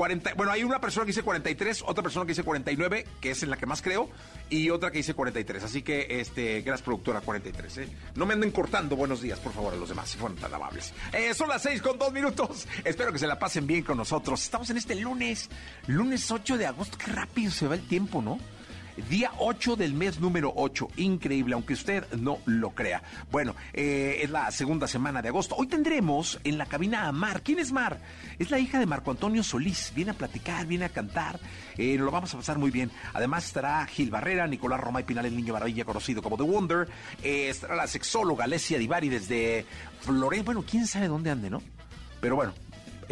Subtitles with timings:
[0.00, 3.42] 40, bueno, hay una persona que dice 43, otra persona que dice 49, que es
[3.42, 4.08] en la que más creo,
[4.48, 5.62] y otra que dice 43.
[5.62, 7.76] Así que, este, gracias productora 43.
[7.76, 7.88] ¿eh?
[8.14, 8.96] No me anden cortando.
[8.96, 10.94] Buenos días, por favor, a los demás, si fueron tan amables.
[11.12, 12.66] Eh, son las 6 con 2 minutos.
[12.82, 14.42] Espero que se la pasen bien con nosotros.
[14.42, 15.50] Estamos en este lunes,
[15.86, 16.96] lunes 8 de agosto.
[16.96, 18.38] Qué rápido se va el tiempo, ¿no?
[19.08, 20.88] Día 8 del mes número 8.
[20.96, 23.02] Increíble, aunque usted no lo crea.
[23.30, 25.54] Bueno, eh, es la segunda semana de agosto.
[25.56, 27.42] Hoy tendremos en la cabina a Mar.
[27.42, 28.00] ¿Quién es Mar?
[28.38, 29.92] Es la hija de Marco Antonio Solís.
[29.94, 31.40] Viene a platicar, viene a cantar.
[31.76, 32.90] Eh, lo vamos a pasar muy bien.
[33.12, 36.88] Además estará Gil Barrera, Nicolás Roma y Pinal, el niño maravilla conocido como The Wonder.
[37.22, 39.64] Eh, estará la sexóloga Alessia Divari desde
[40.00, 40.44] Florencia.
[40.44, 41.62] Bueno, quién sabe dónde ande, ¿no?
[42.20, 42.52] Pero bueno,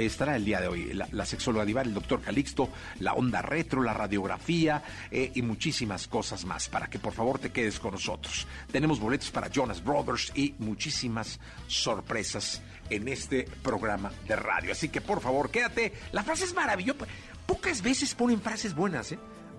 [0.06, 2.68] estará el día de hoy la, la sexóloga Divar, el doctor Calixto,
[3.00, 7.50] la onda retro, la radiografía eh, y muchísimas cosas más para que por favor te
[7.50, 8.46] quedes con nosotros.
[8.70, 14.72] Tenemos boletos para Jonas Brothers y muchísimas sorpresas en este programa de radio.
[14.72, 15.92] Así que por favor quédate.
[16.12, 17.06] La frase es maravillosa.
[17.46, 19.18] Pocas veces ponen frases buenas, ¿eh?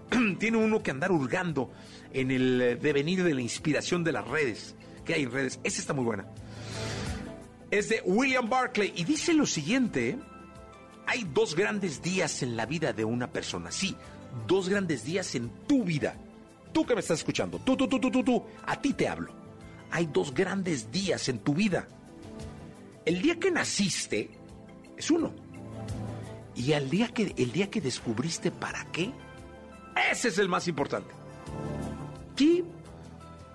[0.40, 1.72] Tiene uno que andar hurgando
[2.14, 4.76] en el devenir de la inspiración de las redes.
[5.06, 5.60] que hay en redes?
[5.64, 6.26] Esa está muy buena
[7.72, 10.18] es de William Barclay y dice lo siguiente,
[11.10, 13.96] hay dos grandes días en la vida de una persona, sí,
[14.46, 16.16] dos grandes días en tu vida.
[16.72, 19.34] Tú que me estás escuchando, tú, tú, tú, tú, tú, tú, a ti te hablo.
[19.90, 21.88] Hay dos grandes días en tu vida.
[23.06, 24.30] El día que naciste
[24.96, 25.34] es uno.
[26.54, 29.12] Y el día que, el día que descubriste para qué,
[30.12, 31.10] ese es el más importante.
[32.36, 32.64] Sí,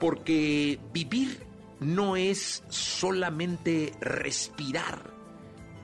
[0.01, 1.41] porque vivir
[1.79, 5.15] no es solamente respirar.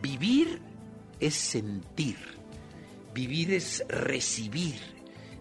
[0.02, 0.69] Vivir
[1.20, 2.16] es sentir.
[3.14, 4.80] Vivir es recibir.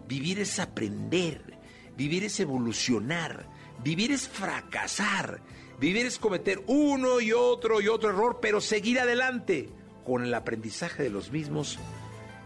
[0.06, 1.58] Vivir es aprender.
[1.96, 3.48] Vivir es evolucionar.
[3.82, 5.40] Vivir es fracasar.
[5.78, 9.70] Vivir es cometer uno y otro y otro error, pero seguir adelante
[10.04, 11.78] con el aprendizaje de los mismos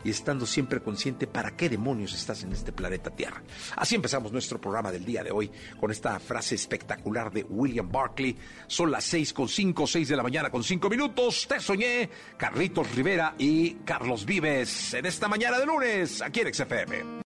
[0.05, 3.43] y estando siempre consciente para qué demonios estás en este planeta Tierra.
[3.77, 5.51] Así empezamos nuestro programa del día de hoy
[5.81, 8.37] con esta frase espectacular de William Barclay.
[8.67, 11.47] Son las seis con cinco, seis de la mañana con cinco minutos.
[11.49, 17.25] Te soñé, Carlitos Rivera y Carlos Vives en esta mañana de lunes aquí en XFM.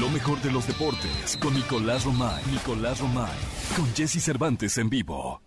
[0.00, 2.42] Lo mejor de los deportes con Nicolás Romay.
[2.50, 3.38] Nicolás Romay.
[3.76, 5.42] Con Jesse Cervantes en vivo.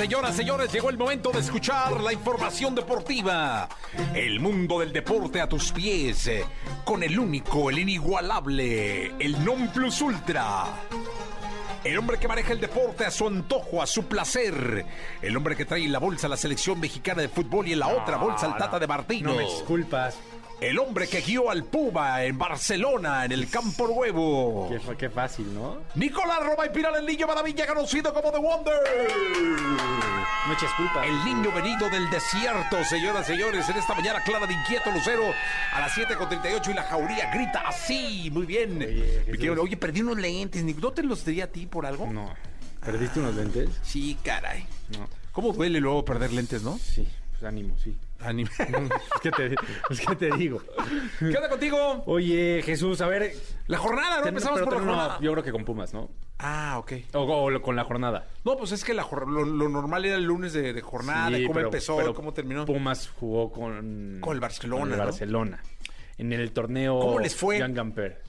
[0.00, 3.68] Señoras, señores, llegó el momento de escuchar la información deportiva.
[4.14, 6.26] El mundo del deporte a tus pies.
[6.26, 6.42] eh,
[6.86, 10.64] Con el único, el inigualable, el non plus ultra.
[11.84, 14.86] El hombre que maneja el deporte a su antojo, a su placer.
[15.20, 17.80] El hombre que trae en la bolsa a la selección mexicana de fútbol y en
[17.80, 19.32] la otra bolsa al Tata de Martino.
[19.32, 20.16] No me disculpas.
[20.60, 24.70] El hombre que guió al Puma en Barcelona, en el Campo Nuevo.
[24.98, 25.78] Qué, fácil, ¿no?
[25.94, 28.78] Nicolás Roma y Pilar, el niño maravilla conocido como The Wonder.
[30.46, 31.06] Muchas culpas.
[31.06, 35.22] El niño venido del desierto, señoras y señores, en esta mañana clara de inquieto Lucero
[35.72, 38.82] a las 7.38 y la jauría grita así, muy bien.
[38.82, 39.50] Oye.
[39.50, 40.62] Oye, perdí unos lentes.
[40.62, 42.06] ¿no te los di a ti por algo?
[42.06, 42.34] No.
[42.84, 43.70] ¿Perdiste unos lentes?
[43.82, 44.66] Sí, caray.
[44.98, 45.08] No.
[45.32, 46.78] ¿Cómo duele luego perder lentes, no?
[46.78, 47.96] Sí, pues ánimo, sí.
[48.22, 48.50] Anime.
[48.58, 49.54] Es que te,
[49.90, 50.62] es que te digo.
[51.18, 52.02] ¿Qué onda contigo?
[52.06, 53.32] Oye, Jesús, a ver.
[53.66, 54.22] La jornada, ¿no?
[54.22, 55.18] ten- Empezamos por la ten- no, jornada.
[55.20, 56.10] yo creo que con Pumas, ¿no?
[56.38, 56.92] Ah, ok.
[57.14, 58.26] O, o con la jornada.
[58.44, 61.42] No, pues es que la lo, lo normal era el lunes de, de jornada, Sí,
[61.44, 62.64] cómo pero- empezó, pero cómo terminó.
[62.64, 64.18] Pumas jugó con.
[64.20, 65.04] Con el Barcelona, con el ¿no?
[65.04, 65.62] Barcelona.
[66.18, 66.98] En el torneo.
[66.98, 67.58] ¿Cómo les fue?
[67.58, 68.22] Jan Gamper.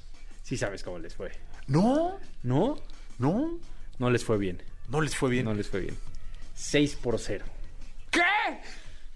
[0.43, 1.31] Sí, sabes cómo les fue.
[1.67, 2.77] No, ¿No?
[3.19, 3.57] no,
[3.99, 4.61] No les fue bien.
[4.89, 5.45] no les fue bien.
[5.45, 5.97] No les fue bien.
[6.55, 7.45] 6 por 0.
[8.09, 8.19] ¿Qué?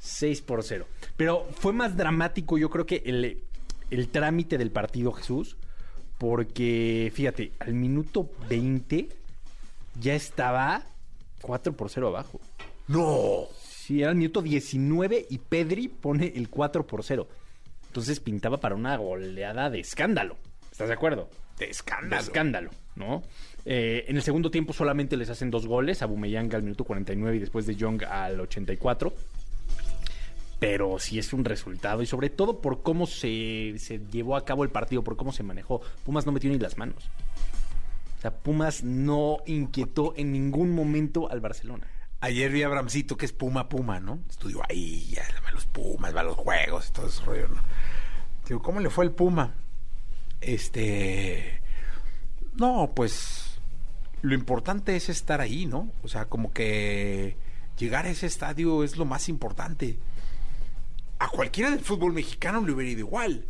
[0.05, 0.87] 6 por 0.
[1.17, 3.41] Pero fue más dramático, yo creo que el,
[3.89, 5.57] el trámite del partido, Jesús,
[6.17, 9.09] porque fíjate, al minuto 20
[9.99, 10.83] ya estaba
[11.41, 12.39] 4 por 0 abajo.
[12.87, 13.45] No.
[13.63, 17.27] Sí, era el minuto 19 y Pedri pone el 4 por 0.
[17.87, 20.37] Entonces pintaba para una goleada de escándalo.
[20.71, 21.29] ¿Estás de acuerdo?
[21.57, 22.21] De De escándalo.
[22.21, 23.23] escándalo, ¿no?
[23.65, 27.37] Eh, en el segundo tiempo solamente les hacen dos goles, a Bumeyang al minuto 49
[27.37, 29.13] y después de Young al 84.
[30.59, 34.63] Pero sí es un resultado y sobre todo por cómo se, se llevó a cabo
[34.63, 35.81] el partido, por cómo se manejó.
[36.03, 37.09] Pumas no metió ni las manos.
[38.17, 41.87] O sea, Pumas no inquietó en ningún momento al Barcelona.
[42.21, 44.19] Ayer vi a Bramcito, que es Puma Puma, ¿no?
[44.29, 45.23] Estudió ahí, ya
[45.55, 47.61] los Pumas, va a los juegos y todo ese rollo, ¿no?
[48.47, 49.53] Digo, ¿cómo le fue el Puma?
[50.41, 51.61] Este.
[52.55, 53.59] No, pues.
[54.21, 55.91] Lo importante es estar ahí, ¿no?
[56.01, 57.37] O sea, como que
[57.77, 59.99] llegar a ese estadio es lo más importante.
[61.19, 63.45] A cualquiera del fútbol mexicano le hubiera ido igual.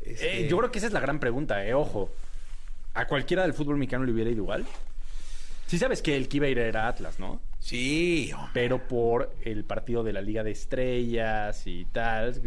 [0.00, 2.10] Este, Eh, yo creo que esa es la gran pregunta, eh, ojo.
[2.94, 4.66] ¿A cualquiera del fútbol mexicano le hubiera ido igual?
[5.66, 7.40] Sí sabes que el que iba a ir era Atlas, ¿no?
[7.60, 8.50] Sí, hombre.
[8.54, 12.40] Pero por el partido de la Liga de Estrellas y tal.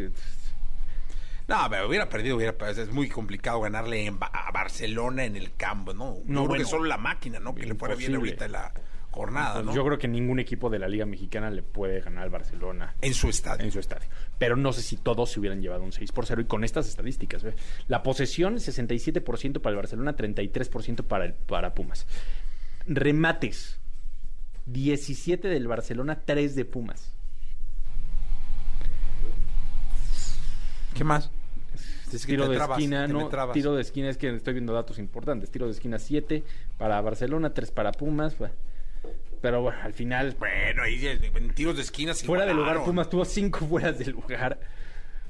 [1.47, 2.83] No, pero hubiera perdido, hubiera perdido.
[2.83, 6.15] Es muy complicado ganarle en Ba- a Barcelona en el campo, ¿no?
[6.15, 6.63] Yo No, creo bueno.
[6.63, 7.53] que solo la máquina, ¿no?
[7.53, 8.71] Que le fuera bien ahorita la
[9.11, 9.75] jornada, ¿no?
[9.75, 13.13] Yo creo que ningún equipo de la Liga Mexicana le puede ganar al Barcelona En
[13.13, 13.65] su estadio.
[13.65, 14.07] en su estadio.
[14.37, 16.87] Pero no sé si todos se hubieran llevado un 6 por 0 y con estas
[16.87, 17.43] estadísticas.
[17.43, 17.53] ¿ve?
[17.87, 22.07] La posesión, 67% para el Barcelona, 33% para, el, para Pumas.
[22.87, 23.79] Remates,
[24.65, 27.13] 17 del Barcelona, 3 de Pumas.
[30.95, 31.29] ¿Qué más?
[32.13, 34.99] Es que tiro de trabas, esquina, no, tiro de esquina es que estoy viendo datos
[34.99, 35.49] importantes.
[35.49, 36.43] Tiro de esquina 7
[36.77, 38.37] para Barcelona, 3 para Pumas.
[38.37, 38.53] bueno.
[39.41, 42.83] Pero bueno, al final, Bueno, ahí en tiros de esquina se fuera de lugar.
[42.83, 44.59] Pumas tuvo 5 fueras de lugar.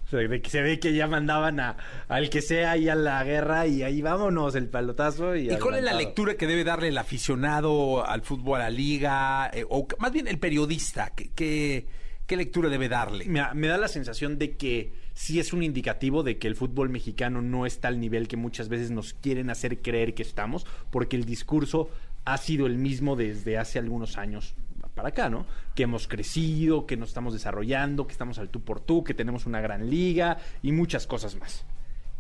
[0.06, 1.78] O sea, de que se ve que ya mandaban a,
[2.10, 5.38] al que sea ahí a la guerra y ahí vámonos el palotazo.
[5.38, 8.70] ¿Y, ¿Y cuál es la lectura que debe darle el aficionado al fútbol, a la
[8.70, 9.50] liga?
[9.54, 11.14] eh, o más bien el periodista.
[11.16, 11.88] ¿Qué, qué,
[12.28, 13.24] qué lectura debe darle?
[13.26, 16.90] Me, me da la sensación de que sí es un indicativo de que el fútbol
[16.90, 21.16] mexicano no está al nivel que muchas veces nos quieren hacer creer que estamos, porque
[21.16, 21.90] el discurso
[22.26, 24.56] ha sido el mismo desde hace algunos años
[24.94, 25.46] para acá, ¿no?
[25.76, 29.46] Que hemos crecido, que nos estamos desarrollando, que estamos al tú por tú, que tenemos
[29.46, 31.66] una gran liga y muchas cosas más.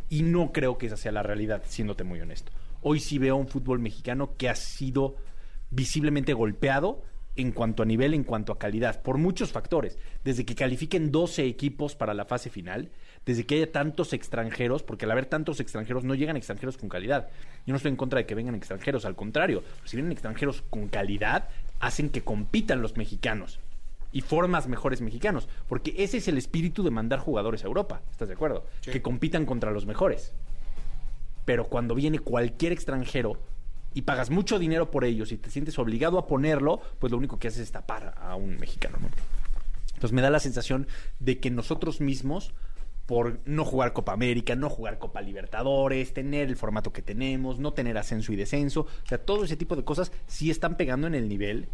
[0.09, 2.51] Y no creo que esa sea la realidad, siéndote muy honesto.
[2.81, 5.15] Hoy sí veo un fútbol mexicano que ha sido
[5.69, 7.04] visiblemente golpeado
[7.36, 9.97] en cuanto a nivel, en cuanto a calidad, por muchos factores.
[10.24, 12.92] Desde que califiquen 12 equipos para la fase final,
[13.25, 17.29] desde que haya tantos extranjeros, porque al haber tantos extranjeros no llegan extranjeros con calidad.
[17.65, 20.88] Yo no estoy en contra de que vengan extranjeros, al contrario, si vienen extranjeros con
[20.88, 23.59] calidad, hacen que compitan los mexicanos
[24.12, 28.27] y formas mejores mexicanos, porque ese es el espíritu de mandar jugadores a Europa, ¿estás
[28.27, 28.65] de acuerdo?
[28.81, 28.91] Sí.
[28.91, 30.33] Que compitan contra los mejores.
[31.45, 33.39] Pero cuando viene cualquier extranjero
[33.94, 37.39] y pagas mucho dinero por ellos y te sientes obligado a ponerlo, pues lo único
[37.39, 39.09] que haces es tapar a un mexicano, ¿no?
[39.94, 40.88] Entonces me da la sensación
[41.19, 42.53] de que nosotros mismos,
[43.11, 47.73] por no jugar Copa América, no jugar Copa Libertadores, tener el formato que tenemos, no
[47.73, 51.15] tener ascenso y descenso, o sea, todo ese tipo de cosas sí están pegando en
[51.15, 51.67] el nivel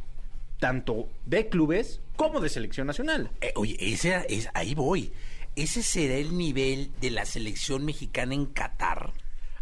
[0.60, 3.30] tanto de clubes como de selección nacional.
[3.40, 5.12] Eh, oye, ese es, ahí voy.
[5.56, 9.14] ¿Ese será el nivel de la selección mexicana en Qatar?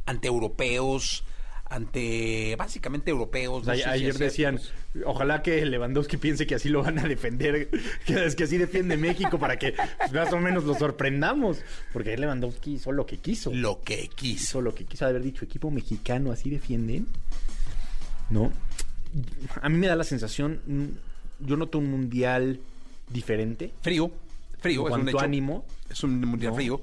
[0.06, 1.26] Ante europeos,
[1.68, 3.66] ante básicamente europeos.
[3.66, 4.60] no A- sé si ayer decían,
[5.06, 7.70] ojalá que Lewandowski piense que así lo van a defender,
[8.06, 9.74] que es que así defiende México para que
[10.14, 11.58] más o menos lo sorprendamos.
[11.92, 13.52] Porque Lewandowski hizo lo que quiso.
[13.54, 14.44] Lo que quiso.
[14.44, 17.08] Hizo lo que quiso haber dicho, equipo mexicano, así defienden.
[18.30, 18.52] ¿No?
[19.62, 22.60] A mí me da la sensación, mm, yo noto un mundial
[23.10, 23.72] diferente.
[23.82, 24.12] Frío.
[24.60, 25.20] Frío, en es un hecho.
[25.20, 25.66] ánimo.
[25.90, 26.56] Es un mundial ¿no?
[26.56, 26.82] frío.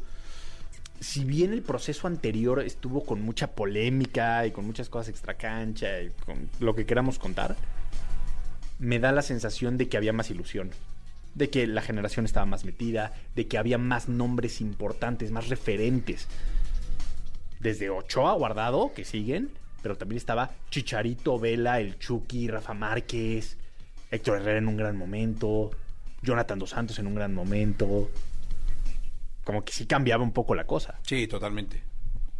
[1.03, 6.11] Si bien el proceso anterior estuvo con mucha polémica y con muchas cosas extracancha y
[6.25, 7.57] con lo que queramos contar,
[8.79, 10.71] me da la sensación de que había más ilusión.
[11.35, 16.29] De que la generación estaba más metida, de que había más nombres importantes, más referentes.
[17.59, 19.51] Desde Ochoa Guardado, que siguen,
[19.83, 23.57] pero también estaba Chicharito, Vela, el Chucky, Rafa Márquez,
[24.11, 25.71] Héctor Herrera en un gran momento,
[26.23, 28.09] Jonathan Dos Santos en un gran momento.
[29.45, 31.83] Como que sí cambiaba un poco la cosa Sí, totalmente.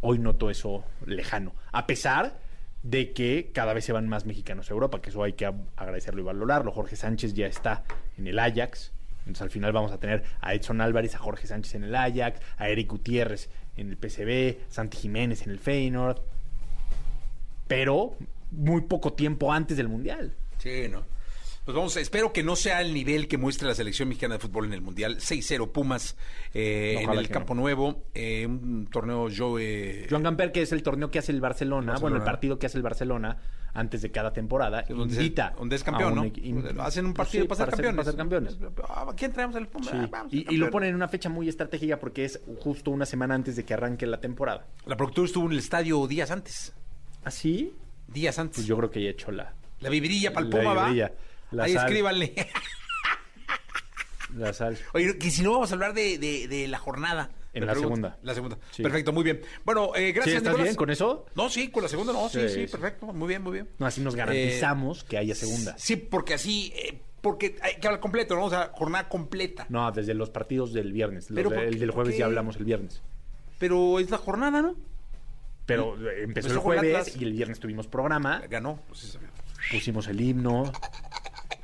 [0.01, 1.53] hoy noto eso lejano.
[1.71, 2.39] A pesar
[2.83, 6.21] de que cada vez se van más mexicanos a Europa, que eso hay que agradecerlo
[6.21, 6.71] y valorarlo.
[6.71, 7.83] Jorge Sánchez ya está
[8.17, 8.91] en el Ajax.
[9.19, 12.41] Entonces al final vamos a tener a Edson Álvarez, a Jorge Sánchez en el Ajax,
[12.57, 16.19] a Eric Gutiérrez en el PCB, Santi Jiménez en el Feyenoord.
[17.67, 18.17] Pero
[18.51, 20.33] muy poco tiempo antes del Mundial.
[20.57, 21.05] Sí, ¿no?
[21.65, 24.65] Pues vamos, espero que no sea el nivel que muestre la selección mexicana de fútbol
[24.65, 25.17] en el Mundial.
[25.19, 26.17] 6-0 Pumas
[26.53, 27.61] eh, en el Campo no.
[27.61, 28.03] Nuevo.
[28.13, 29.57] eh, un torneo yo...
[29.59, 32.01] eh, Joan Gamper, que es el torneo que hace el Barcelona, Barcelona.
[32.01, 33.37] bueno, el partido que hace el Barcelona
[33.75, 36.31] antes de cada temporada, donde, invita es, donde es campeón, un ¿no?
[36.35, 37.95] in- Hacen un pues partido sí, para ser campeones.
[37.95, 38.57] Para ser campeones.
[38.89, 39.89] Ah, ¿Quién traemos el Pumas?
[39.89, 39.97] Sí.
[39.99, 43.05] Ah, vamos, Y, y lo ponen en una fecha muy estratégica porque es justo una
[43.05, 44.67] semana antes de que arranque la temporada.
[44.85, 46.73] La productora estuvo en el estadio días antes.
[47.23, 47.73] ¿Así?
[48.09, 48.57] Días antes.
[48.57, 51.11] Pues yo creo que ya he hecho la, La vivirilla para el La Puma, ¿va?
[51.53, 51.85] La Ahí sal.
[51.85, 52.33] escríbanle.
[54.35, 54.77] la sal.
[54.93, 57.29] Oye, que si no vamos a hablar de, de- de la jornada.
[57.53, 58.17] En la segunda.
[58.23, 58.57] La segunda.
[58.71, 58.81] Sí.
[58.81, 59.41] Perfecto, muy bien.
[59.63, 60.63] Bueno, eh, gracias, ¿Sí, ¿Estás Nicolás.
[60.63, 61.25] bien con eso?
[61.35, 63.05] No, sí, con la segunda no, sí, sí, perfecto.
[63.13, 63.69] Muy bien, muy bien.
[63.77, 65.75] No, así nos garantizamos que haya segunda.
[65.77, 68.45] Sí, porque así, eh, porque hay que hablar completo, ¿no?
[68.45, 69.67] O sea, jornada completa.
[69.69, 71.27] No, desde los partidos del viernes.
[71.31, 73.03] Pero de- ¿por el del jueves ya hablamos el viernes.
[73.59, 74.75] Pero es la jornada, ¿no?
[75.67, 78.79] Pero eh, empezó el Empezó con jueves y el viernes tuvimos programa, Ganó.
[78.87, 79.19] Pues
[79.71, 80.73] pusimos el himno,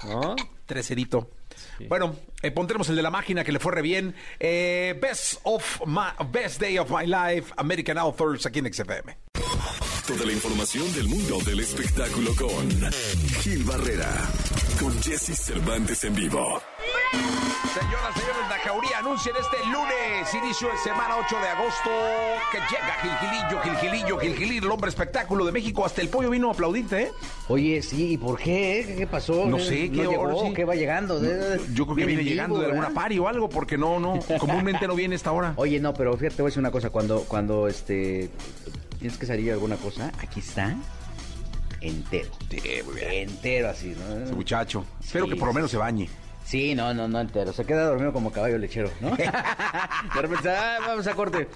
[0.05, 0.35] ¿no?
[0.65, 1.31] Treserito.
[1.77, 1.85] Sí.
[1.87, 4.15] Bueno, eh, pondremos el de la máquina que le fue re bien.
[4.39, 9.17] Eh, best of my, Best Day of My Life, American Authors, aquí en XFM.
[10.07, 12.69] Toda la información del mundo del espectáculo con
[13.41, 14.09] Gil Barrera,
[14.79, 16.61] con Jesse Cervantes en vivo.
[17.73, 21.89] Señoras, señores, la jauría anuncia este lunes, inicio de semana 8 de agosto,
[22.51, 25.85] que llega Gilgilillo, Gilgilillo, Gilgilillo, el hombre espectáculo de México.
[25.85, 27.11] Hasta el pollo vino a aplaudirte, ¿eh?
[27.49, 28.85] Oye, sí, ¿y por qué?
[28.87, 29.45] ¿Qué, qué pasó?
[29.47, 30.45] No sé, ¿qué ¿No llegó?
[30.45, 30.53] sí?
[30.53, 31.21] ¿Qué va llegando?
[31.73, 34.19] Yo creo que viene en llegando vivo, de alguna pari o algo, porque no, no,
[34.39, 35.53] comúnmente no viene esta hora.
[35.57, 36.89] Oye, no, pero fíjate, te voy a decir una cosa.
[36.89, 38.29] Cuando, cuando este,
[38.97, 40.77] tienes que salir alguna cosa, aquí está
[41.81, 42.29] entero.
[42.49, 43.29] Sí, muy bien.
[43.29, 44.35] Entero así, Ese ¿no?
[44.35, 44.85] muchacho.
[45.03, 46.09] Espero que por lo menos se bañe.
[46.45, 47.53] Sí, no, no, no entero.
[47.53, 49.11] Se queda dormido como caballo lechero, ¿no?
[49.15, 51.47] De repente, ah, vamos a corte.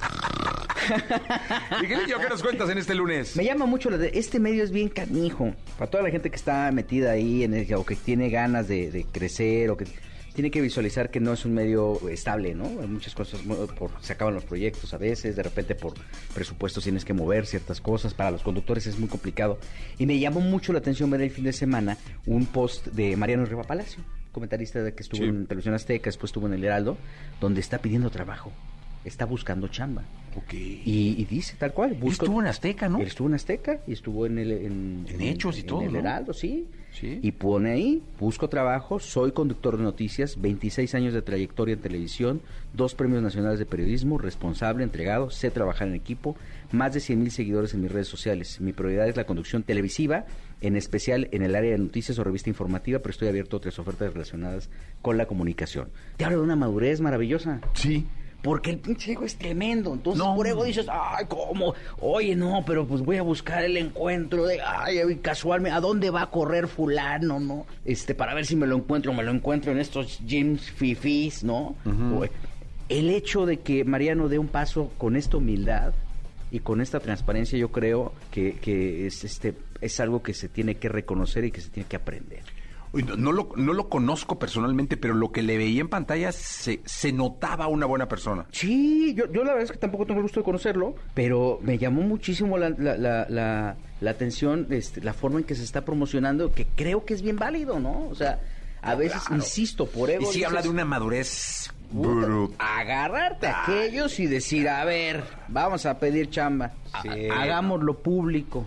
[1.79, 3.35] Gilgilillo, ¿qué nos cuentas en este lunes?
[3.35, 5.53] Me llama mucho la de este medio es bien canijo.
[5.77, 8.91] Para toda la gente que está metida ahí en el, o que tiene ganas de,
[8.91, 9.85] de crecer o que
[10.33, 12.65] tiene que visualizar que no es un medio estable, ¿no?
[12.81, 13.41] Hay muchas cosas,
[13.77, 15.93] por, se acaban los proyectos a veces, de repente por
[16.33, 19.59] presupuestos tienes que mover ciertas cosas, para los conductores es muy complicado.
[19.97, 23.45] Y me llamó mucho la atención ver el fin de semana un post de Mariano
[23.45, 25.29] Riva Palacio, comentarista de que estuvo Sí.
[25.29, 26.97] en Televisión Azteca, después estuvo en El Heraldo,
[27.39, 28.51] donde está pidiendo trabajo,
[29.05, 30.03] está buscando chamba.
[30.35, 30.53] Ok.
[30.53, 32.99] Y, y dice tal cual, busco- estuvo en Azteca, ¿no?
[32.99, 35.93] él estuvo en Azteca y estuvo en el en, En Hechos y en todo, el
[35.93, 35.99] ¿no?
[35.99, 36.67] Heraldo, sí.
[36.91, 37.19] Sí.
[37.23, 42.41] Y pone ahí, busco trabajo, soy conductor de noticias, 26 años de trayectoria en televisión,
[42.73, 46.35] dos premios nacionales de periodismo, responsable, entregado, sé trabajar en equipo,
[46.71, 48.59] más de 100 mil seguidores en mis redes sociales.
[48.61, 50.25] Mi prioridad es la conducción televisiva,
[50.61, 53.77] en especial en el área de noticias o revista informativa, pero estoy abierto a otras
[53.79, 54.69] ofertas relacionadas
[55.01, 55.89] con la comunicación.
[56.17, 57.59] Te hablo de una madurez maravillosa.
[57.73, 58.05] Sí.
[58.43, 59.93] Porque el pinche ego es tremendo.
[59.93, 60.35] Entonces, No.
[60.35, 61.73] por ego dices, ay, ¿cómo?
[62.01, 66.23] Oye, no, pero pues voy a buscar el encuentro de, ay, casualmente, ¿a dónde va
[66.23, 67.65] a correr fulano, no?
[67.85, 71.75] Este, para ver si me lo encuentro, me lo encuentro en estos gyms fifís, ¿no?
[72.89, 75.93] El hecho de que Mariano dé un paso con esta humildad
[76.51, 80.75] y con esta transparencia, yo creo que, que es, este, es algo que se tiene
[80.75, 82.41] que reconocer y que se tiene que aprender.
[82.93, 87.11] No, lo, no lo conozco personalmente, pero lo que le veía en pantalla se, se
[87.11, 88.45] notaba una buena persona.
[88.51, 91.79] Sí, yo, yo la verdad es que tampoco tengo el gusto de conocerlo, pero me
[91.79, 95.85] llamó muchísimo la, la, la, la- la atención, este, la forma en que se está
[95.85, 98.07] promocionando, que creo que es bien válido, ¿no?
[98.09, 98.41] O sea,
[98.81, 99.35] a veces, claro.
[99.37, 100.23] insisto, por ego.
[100.23, 102.49] Y sí dices, habla de una madurez brutal.
[102.59, 106.71] Agarrarte a aquellos y decir, a ver, vamos a pedir chamba.
[107.01, 107.29] Sí.
[107.29, 108.65] Hagámoslo público.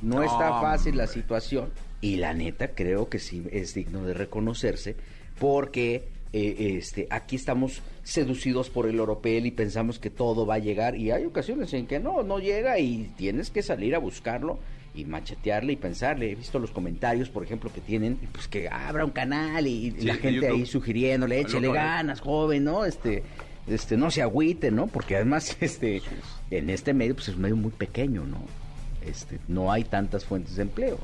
[0.00, 1.70] No, No, está fácil la situación.
[2.00, 4.96] Y la neta, creo que sí es digno de reconocerse,
[5.38, 10.58] porque eh, este, aquí estamos seducidos por el oropel y pensamos que todo va a
[10.58, 10.96] llegar.
[10.96, 14.58] Y hay ocasiones en que no, no llega y tienes que salir a buscarlo
[14.94, 16.32] y machetearle y pensarle.
[16.32, 20.06] He visto los comentarios, por ejemplo, que tienen, pues que abra un canal y, Sí,
[20.06, 20.56] la gente YouTube.
[20.56, 22.84] ahí sugiriéndole, échele ganas, joven, ¿no?
[22.84, 23.22] Este,
[23.66, 24.86] este, no se agüite, ¿no?
[24.86, 26.02] Porque además, este,
[26.50, 28.40] en este medio, pues es un medio muy pequeño, ¿no?
[29.06, 30.98] Este, no hay tantas fuentes de empleo.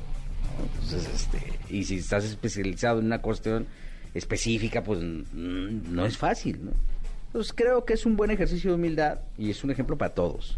[0.57, 0.65] ¿No?
[0.83, 3.67] Entonces, este, y si estás especializado en una cuestión
[4.13, 6.71] específica, pues mm, no es fácil, ¿no?
[7.27, 10.57] Entonces creo que es un buen ejercicio de humildad y es un ejemplo para todos.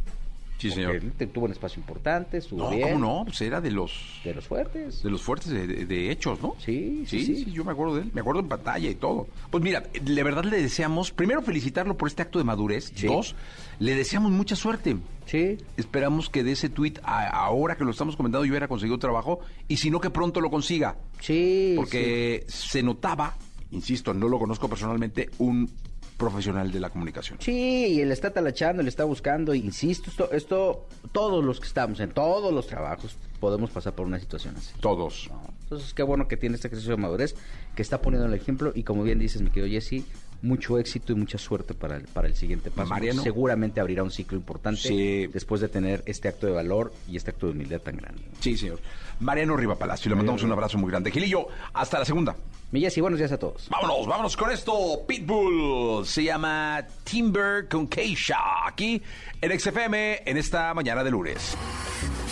[0.58, 0.96] Sí, señor.
[0.96, 2.94] Él tuvo un espacio importante, estuvo No, bien.
[2.94, 3.26] ¿cómo no?
[3.26, 5.04] Pues era de los De los fuertes.
[5.04, 6.56] de los fuertes de, de- de hechos, ¿no?
[6.58, 7.44] Sí, sí, sí, sí.
[7.46, 9.28] sí, yo me acuerdo de él, me acuerdo en pantalla y todo.
[9.52, 13.06] Pues mira, de verdad le deseamos, primero felicitarlo por este acto de madurez, Sí.
[13.08, 13.36] dos,
[13.80, 14.98] le deseamos mucha suerte.
[15.28, 15.58] Sí.
[15.78, 19.78] Esperamos que de ese tweet, ahora que lo estamos comentando, yo hubiera conseguido trabajo, y
[19.78, 20.98] si no, que pronto lo consiga.
[21.20, 21.74] Sí.
[21.76, 23.38] Porque se notaba,
[23.72, 25.70] insisto, no lo conozco personalmente, un
[26.18, 27.38] profesional de la comunicación.
[27.40, 32.00] Sí, y él está talachando, él está buscando, insisto, esto, esto, todos los que estamos
[32.00, 34.74] en todos los trabajos podemos pasar por una situación así.
[34.80, 35.30] Todos.
[35.32, 35.42] ¿no?
[35.64, 37.36] Entonces, qué bueno que tiene este ejercicio de madurez,
[37.76, 40.04] que está poniendo el ejemplo y como bien dices, mi querido Jesse,
[40.42, 42.90] mucho éxito y mucha suerte para el, para el siguiente paso.
[42.90, 43.24] Mariano.
[43.24, 45.28] Seguramente abrirá un ciclo importante Sí.
[45.28, 48.22] después de tener este acto de valor y este acto de humildad tan grande.
[48.40, 48.80] Sí, señor.
[49.20, 51.10] Mariano Riva Palacio, le mandamos un abrazo muy grande.
[51.12, 52.36] Gilillo, hasta la segunda.
[52.70, 53.68] Mi Jesse, buenos días a todos.
[53.70, 55.04] Vámonos, vámonos con esto.
[55.08, 58.68] Pitbull se llama Timber con Keisha.
[58.68, 59.02] Aquí
[59.42, 61.56] en XFM en esta mañana de lunes.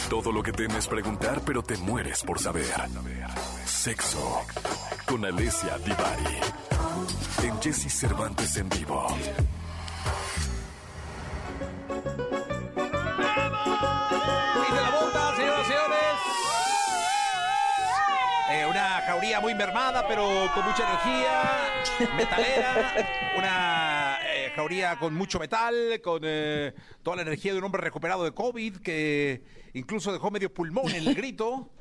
[0.09, 2.65] Todo lo que temes preguntar, pero te mueres por saber.
[3.65, 4.41] Sexo
[5.07, 6.64] con Alessia Divari.
[7.43, 9.07] En Jesse Cervantes en vivo.
[18.51, 22.15] Eh, una jauría muy mermada, pero con mucha energía.
[22.15, 22.93] Metalera.
[23.37, 28.23] Una eh, jauría con mucho metal, con eh, toda la energía de un hombre recuperado
[28.23, 31.71] de COVID, que incluso dejó medio pulmón en el grito.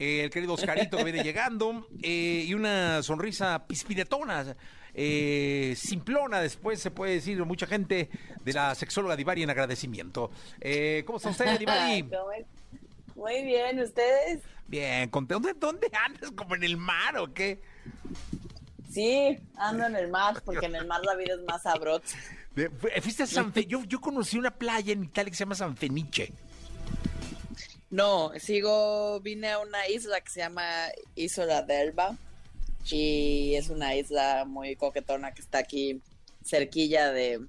[0.00, 1.86] Eh, el querido Oscarito que viene llegando.
[2.02, 4.56] eh, y una sonrisa pispiretona.
[4.94, 8.10] eh, simplona, después se puede decir mucha gente
[8.44, 10.32] de la sexóloga Divari en agradecimiento.
[10.60, 12.02] Eh, ¿Cómo está usted, Divari?
[13.14, 14.40] Muy bien, ¿ustedes?
[14.66, 16.30] Bien, conté, ¿dónde, ¿dónde andas?
[16.32, 17.60] ¿Como en el mar o qué?
[18.90, 22.16] Sí, ando en el mar, porque en el mar la vida es más sabrosa.
[23.02, 25.76] Fuiste a San Fe- yo, yo conocí una playa en Italia que se llama San
[25.76, 26.32] Fenice.
[27.90, 30.64] No, sigo, vine a una isla que se llama
[31.16, 32.16] Isola d'Elba
[32.88, 36.00] y es una isla muy coquetona que está aquí
[36.44, 37.40] cerquilla de...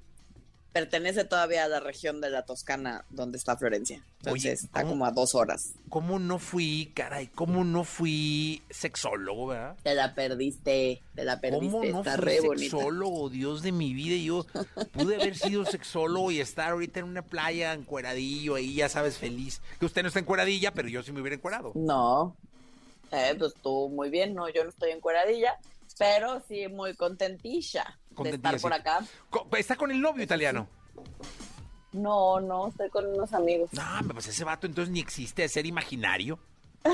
[0.73, 4.03] Pertenece todavía a la región de la Toscana donde está Florencia.
[4.19, 5.73] Entonces Oye, está como a dos horas.
[5.89, 7.27] ¿Cómo no fui, caray?
[7.27, 9.75] ¿Cómo no fui sexólogo, verdad?
[9.83, 11.71] Te la perdiste, te la perdiste.
[11.71, 12.77] ¿Cómo no está fui re bonita.
[12.77, 14.15] sexólogo, Dios de mi vida?
[14.15, 14.45] Yo
[14.93, 19.61] pude haber sido sexólogo y estar ahorita en una playa encueradillo ahí, ya sabes, feliz.
[19.79, 21.73] Que usted no está encueradilla, pero yo sí me hubiera encuerado.
[21.75, 22.37] No,
[23.11, 25.57] eh, pues tú muy bien, no, yo no estoy encueradilla,
[25.97, 28.99] pero sí muy contentilla, De estar por acá.
[29.57, 30.67] ¿Está con el novio italiano?
[31.91, 33.69] No, no, estoy con unos amigos.
[33.73, 36.39] No, pues ese vato entonces ni existe, es ser imaginario.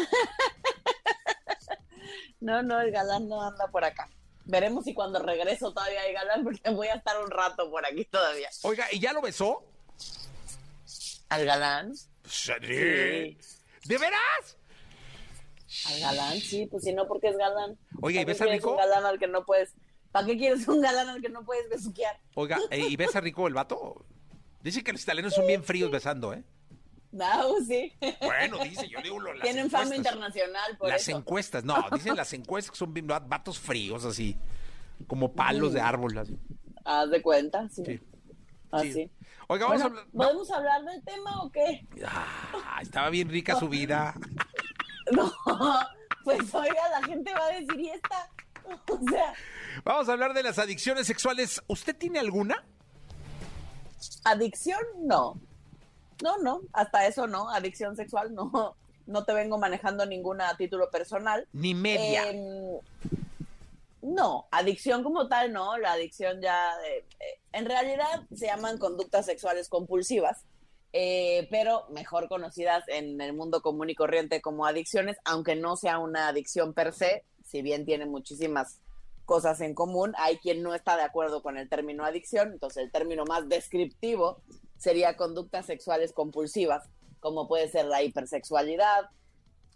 [2.40, 4.08] No, no, el galán no anda por acá.
[4.46, 8.06] Veremos si cuando regreso todavía hay galán, porque voy a estar un rato por aquí
[8.06, 8.48] todavía.
[8.62, 9.64] Oiga, ¿y ya lo besó?
[11.30, 11.96] ¿Al galán?
[11.96, 12.54] Sí.
[12.62, 13.38] Sí.
[13.86, 14.58] ¿De veras?
[15.88, 17.78] Al galán, sí, pues si no, porque es galán.
[18.02, 18.72] Oye, ¿y ¿Para qué besa quieres rico?
[18.72, 19.74] un galán al que no puedes...
[20.18, 22.20] ¿Para qué quieres un galán al que no puedes besuquear?
[22.34, 24.04] Oiga, eh, ¿y besa rico el vato?
[24.64, 26.44] Dice que los italianos son bien fríos besando, ¿eh?
[27.12, 27.26] No,
[27.68, 27.94] sí.
[28.22, 31.18] Bueno, dice, yo digo lo- las Tienen fama internacional por las eso.
[31.20, 32.94] encuestas, no, dicen las encuestas que son
[33.30, 34.36] vatos fríos, así,
[35.06, 36.36] como palos de árbol, así.
[36.84, 37.84] Haz de cuenta, sí.
[37.86, 38.00] Sí.
[38.72, 38.94] Así.
[38.94, 39.12] Sí.
[39.48, 40.06] Oiga, vamos Bueno, a hablar...
[40.14, 40.24] no.
[40.24, 41.88] ¿podemos hablar del tema o qué?
[42.06, 44.16] Ah, estaba bien rica su vida.
[45.12, 45.32] No,
[46.24, 48.30] pues oiga, la gente va a decir, ¿y esta?
[48.90, 49.34] O sea,
[49.84, 51.62] Vamos a hablar de las adicciones sexuales.
[51.68, 52.64] ¿Usted tiene alguna?
[54.24, 55.40] adicción, no.
[56.22, 58.76] No, no, hasta eso no, adicción sexual, no.
[59.06, 61.48] No te vengo manejando ninguna a título personal.
[61.54, 62.30] Ni media.
[62.30, 62.78] Em,
[64.02, 65.78] no, adicción como tal, no.
[65.78, 67.06] La adicción ya, eh,
[67.54, 70.44] en realidad se llaman conductas sexuales compulsivas,
[70.92, 76.00] eh, pero mejor conocidas en el mundo común y corriente como adicciones, aunque no sea
[76.00, 78.80] una adicción per se, si bien tiene muchísimas
[79.26, 82.92] cosas en común, hay quien no está de acuerdo con el término adicción, entonces el
[82.92, 84.42] término más descriptivo
[84.78, 86.88] sería conductas sexuales compulsivas,
[87.20, 89.10] como puede ser la hipersexualidad,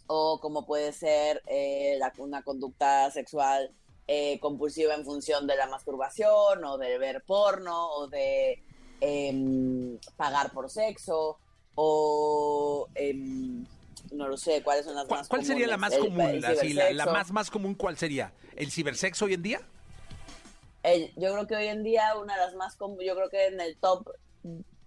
[0.08, 3.72] o como puede ser eh, una conducta sexual
[4.08, 8.62] eh, compulsiva en función de la masturbación o de ver porno o de
[9.00, 11.38] em, pagar por sexo
[11.76, 13.66] o em,
[14.12, 15.94] no lo sé cuáles son las ¿Cuál, más cuál sería la más?
[15.94, 16.22] El- común?
[16.22, 18.34] el Así, la, más, más común, ¿cuál sería?
[18.56, 19.62] ¿El cibersexo hoy en día?
[21.16, 23.62] Yo creo que hoy en día una de las más comunes, yo creo que en
[23.62, 24.10] el top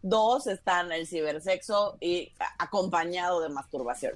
[0.02, 4.14] dos están el cibersexo y acompañado de masturbación.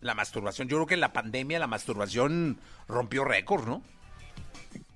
[0.00, 0.68] La masturbación.
[0.68, 2.58] Yo creo que en la pandemia la masturbación
[2.88, 3.82] rompió récords, ¿no?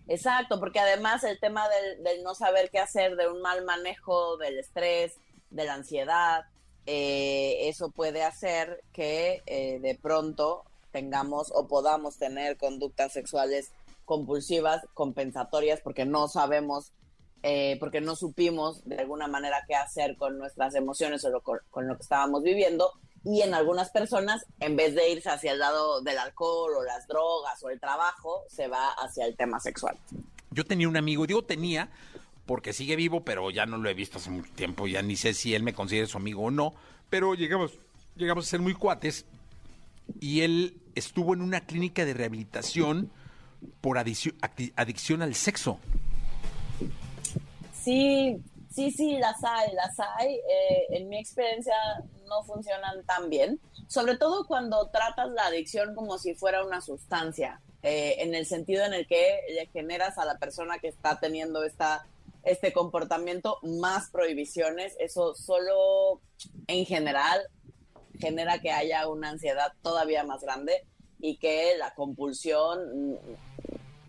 [0.09, 4.37] Exacto, porque además el tema del, del no saber qué hacer, de un mal manejo
[4.37, 5.19] del estrés,
[5.51, 6.47] de la ansiedad,
[6.87, 13.73] eh, eso puede hacer que eh, de pronto tengamos o podamos tener conductas sexuales
[14.05, 16.93] compulsivas, compensatorias, porque no sabemos,
[17.43, 21.97] eh, porque no supimos de alguna manera qué hacer con nuestras emociones o con lo
[21.97, 22.93] que estábamos viviendo.
[23.25, 27.09] Y en algunas personas, en vez de irse hacia el lado del alcohol o las
[27.09, 29.99] drogas o el trabajo, se va hacia el tema sexual.
[30.53, 31.91] Yo tenía un amigo, digo tenía,
[32.47, 35.35] porque sigue vivo, pero ya no lo he visto hace mucho tiempo, ya ni sé
[35.35, 36.75] si él me considera su amigo o no,
[37.11, 37.73] pero llegamos,
[38.17, 39.27] llegamos a ser muy cuates.
[40.21, 43.11] y él estuvo en una clínica de rehabilitación
[43.81, 45.79] por adicción al sexo.
[47.73, 50.35] Sí, sí, sí, las hay, las hay.
[50.35, 51.75] Eh, en mi experiencia
[52.29, 57.61] no funcionan tan bien, sobre todo cuando tratas la adicción como si fuera una sustancia,
[57.83, 61.63] eh, en el sentido en el que le generas a la persona que está teniendo
[61.63, 62.07] esta,
[62.47, 64.95] este comportamiento más prohibiciones.
[64.99, 66.21] Eso solo
[66.67, 67.41] en general
[68.19, 70.87] genera que haya una ansiedad todavía más grande
[71.21, 73.15] y que la compulsión mm,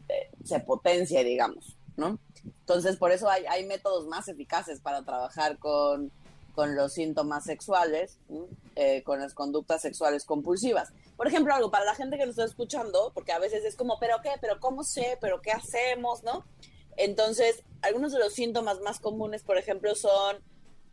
[0.09, 2.19] eh, se potencie, digamos, ¿no?
[2.45, 6.11] Entonces, por eso hay, hay métodos más eficaces para trabajar con,
[6.53, 8.19] con los síntomas sexuales.
[8.79, 10.93] Eh, con las conductas sexuales compulsivas.
[11.15, 13.97] Por ejemplo, algo para la gente que nos está escuchando, porque a veces es como,
[13.97, 14.29] ¿pero qué?
[14.39, 15.17] ¿Pero cómo sé?
[15.19, 16.21] ¿Pero qué hacemos?
[16.21, 16.45] ¿No?
[16.97, 20.43] Entonces, algunos de los síntomas más comunes, por ejemplo, son,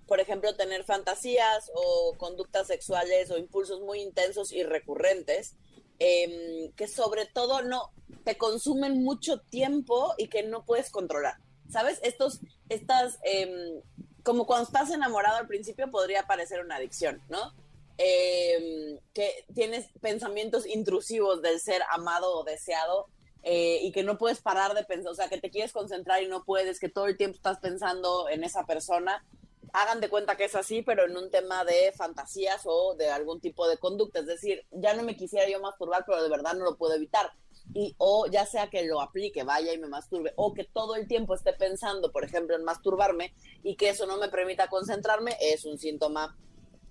[0.06, 5.56] por ejemplo, tener fantasías o conductas sexuales o impulsos muy intensos y recurrentes,
[5.98, 7.90] em, que sobre todo no
[8.24, 11.38] te consumen mucho tiempo y que no puedes controlar.
[11.70, 11.98] ¿Sabes?
[12.02, 13.80] Estos, estas, em,
[14.22, 17.54] como cuando estás enamorado al principio podría parecer una adicción, ¿no?
[17.96, 23.06] Em, que tienes pensamientos intrusivos del ser amado o deseado
[23.44, 26.28] eh, y que no puedes parar de pensar, o sea, que te quieres concentrar y
[26.28, 29.24] no puedes, que todo el tiempo estás pensando en esa persona.
[29.72, 33.40] Hagan de cuenta que es así, pero en un tema de fantasías o de algún
[33.40, 34.20] tipo de conducta.
[34.20, 37.33] Es decir, ya no me quisiera yo masturbar, pero de verdad no lo puedo evitar.
[37.74, 41.09] Y, o ya sea que lo aplique, vaya y me masturbe, o que todo el
[41.09, 45.64] tiempo esté pensando, por ejemplo, en masturbarme y que eso no me permita concentrarme, es
[45.64, 46.37] un síntoma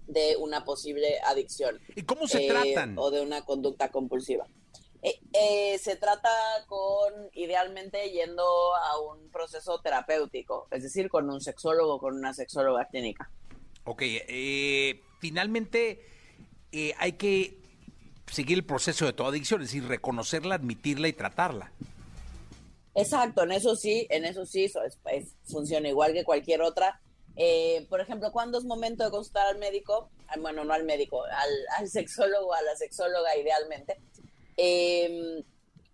[0.08, 1.80] de una posible adicción.
[1.96, 2.98] ¿Y cómo se Eh, tratan?
[2.98, 4.46] O de una conducta compulsiva.
[5.06, 6.30] Eh, eh, se trata
[6.66, 8.44] con, idealmente, yendo
[8.76, 13.30] a un proceso terapéutico, es decir, con un sexólogo, con una sexóloga clínica.
[13.84, 16.06] Ok, eh, finalmente
[16.72, 17.58] eh, hay que
[18.32, 21.74] seguir el proceso de toda adicción, es decir, reconocerla, admitirla y tratarla.
[22.96, 24.66] Exacto, en eso sí, en eso sí,
[25.12, 27.02] es- funciona igual que cualquier otra.
[27.36, 30.10] Eh, por ejemplo, ¿cuándo es momento de consultar al médico?
[30.28, 34.00] Ah, Bueno, no al médico, al, al sexólogo, a la sexóloga idealmente.
[34.58, 35.44] Eh,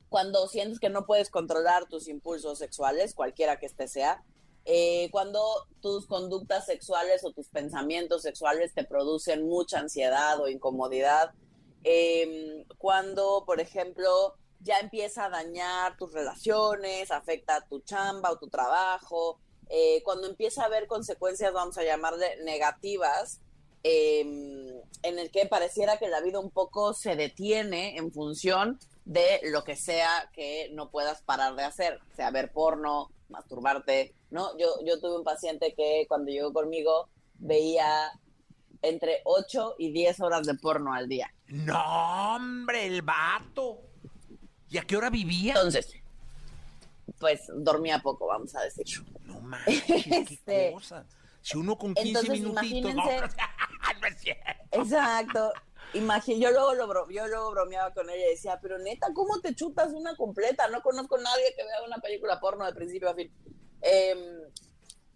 [0.09, 4.23] cuando sientes que no puedes controlar tus impulsos sexuales, cualquiera que este sea.
[4.65, 5.41] Eh, cuando
[5.81, 11.31] tus conductas sexuales o tus pensamientos sexuales te producen mucha ansiedad o incomodidad.
[11.83, 18.49] Eh, cuando, por ejemplo, ya empieza a dañar tus relaciones, afecta tu chamba o tu
[18.49, 23.39] trabajo, eh, cuando empieza a haber consecuencias, vamos a llamarle negativas,
[23.83, 24.21] eh,
[25.03, 29.63] en el que pareciera que la vida un poco se detiene en función de lo
[29.63, 34.57] que sea que no puedas parar de hacer, sea ver porno, masturbarte, ¿no?
[34.57, 37.07] Yo, yo tuve un paciente que cuando llegó conmigo
[37.39, 38.11] veía
[38.81, 41.33] entre 8 y 10 horas de porno al día.
[41.47, 43.79] No, hombre, el vato.
[44.69, 45.53] ¿Y a qué hora vivía?
[45.55, 45.91] Entonces,
[47.19, 48.85] pues dormía poco, vamos a decir.
[49.23, 51.05] No manches, qué Este, cosa.
[51.41, 52.91] Si uno con 15 entonces, minutitos.
[53.93, 54.43] No, no es cierto.
[54.71, 55.53] Exacto.
[55.93, 59.39] Imagín, yo luego, lo bro- yo luego bromeaba con ella y decía, pero neta, ¿cómo
[59.41, 60.67] te chutas una completa?
[60.67, 63.33] No conozco a nadie que vea una película porno de principio a fin.
[63.81, 64.39] Em,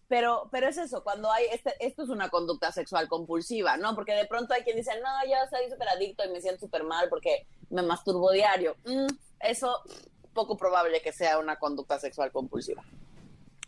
[0.07, 3.93] pero, pero es eso, cuando hay, este, esto es una conducta sexual compulsiva, ¿no?
[3.95, 6.83] Porque de pronto hay quien dice, no, yo soy súper adicto y me siento súper
[6.83, 8.75] mal porque me masturbo diario.
[8.85, 9.07] Mm,
[9.41, 9.75] eso,
[10.33, 12.83] poco probable que sea una conducta sexual compulsiva.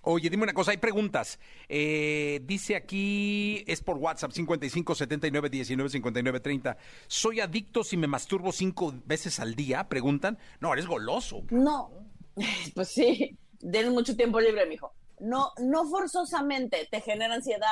[0.07, 1.39] Oye, dime una cosa, hay preguntas.
[1.67, 6.77] Eh, dice aquí, es por WhatsApp, 55 79 19 59 30.
[7.07, 9.89] ¿Soy adicto si me masturbo cinco veces al día?
[9.89, 10.37] Preguntan.
[10.59, 11.43] No, eres goloso.
[11.49, 11.89] No,
[12.75, 14.93] pues sí, den mucho tiempo libre, mijo.
[15.19, 17.67] No, no forzosamente te genera ansiedad,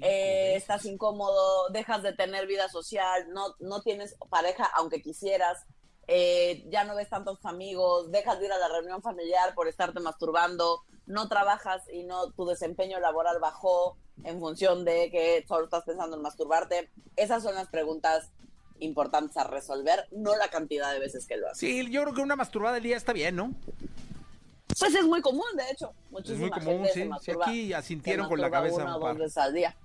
[0.00, 5.66] eh, estás incómodo, dejas de tener vida social, no, no tienes pareja aunque quisieras,
[6.08, 10.00] eh, ya no ves tantos amigos, dejas de ir a la reunión familiar por estarte
[10.00, 15.84] masturbando, no trabajas y no tu desempeño laboral bajó en función de que solo estás
[15.84, 16.90] pensando en masturbarte.
[17.16, 18.30] Esas son las preguntas
[18.78, 21.58] importantes a resolver, no la cantidad de veces que lo haces.
[21.58, 23.54] Sí, yo creo que una masturbada al día está bien, ¿no?
[24.78, 25.92] Pues es muy común, de hecho.
[26.06, 26.94] Es Muchísima muy común, gente sí.
[26.94, 28.76] se Sí, masturba, aquí asintieron con la cabeza.
[28.76, 29.76] Una un o dos veces al día.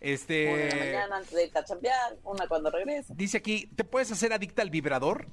[0.00, 3.14] Una en la Este, mañana antes de irte a chambear, una cuando regresa.
[3.16, 5.26] dice aquí, ¿te puedes hacer adicta al vibrador?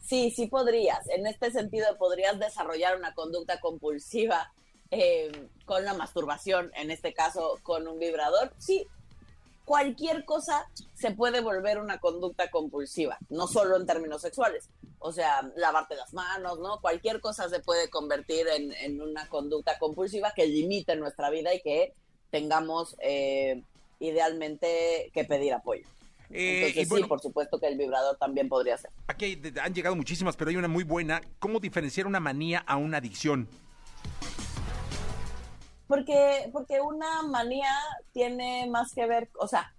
[0.00, 1.08] Sí, sí podrías.
[1.08, 4.52] En este sentido, podrías desarrollar una conducta compulsiva
[4.90, 8.52] eh, con la masturbación, en este caso con un vibrador.
[8.58, 8.86] Sí,
[9.64, 14.68] cualquier cosa se puede volver una conducta compulsiva, no solo en términos sexuales.
[14.98, 16.80] O sea, lavarte las manos, ¿no?
[16.80, 21.60] Cualquier cosa se puede convertir en, en una conducta compulsiva que limite nuestra vida y
[21.62, 21.94] que
[22.32, 23.62] tengamos eh,
[24.00, 25.84] idealmente que pedir apoyo.
[26.30, 28.90] Eh, Entonces y bueno, sí, por supuesto que el vibrador también podría ser.
[29.06, 31.20] aquí hay- han llegado muchísimas, pero hay una muy buena.
[31.38, 33.46] ¿Cómo diferenciar una manía a una adicción?
[35.86, 37.68] Porque, porque una manía
[38.14, 39.74] tiene más que ver, o sea,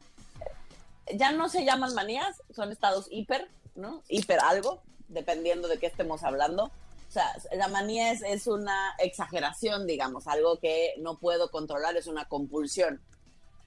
[1.15, 4.03] ya no se llaman manías, son estados hiper, ¿no?
[4.07, 6.71] Hiper algo, dependiendo de qué estemos hablando.
[7.13, 12.07] O sea, la manía es, es una exageración, digamos, algo que no puedo controlar, es
[12.07, 12.99] una compulsión.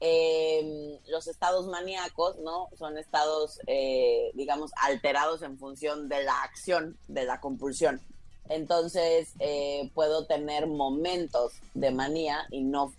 [0.00, 2.66] Eh, los estados maníacos, ¿no?
[2.76, 8.00] Son estados, eh, digamos, alterados en función de la acción, de la compulsión.
[8.48, 12.92] Entonces, eh, puedo tener momentos de manía y no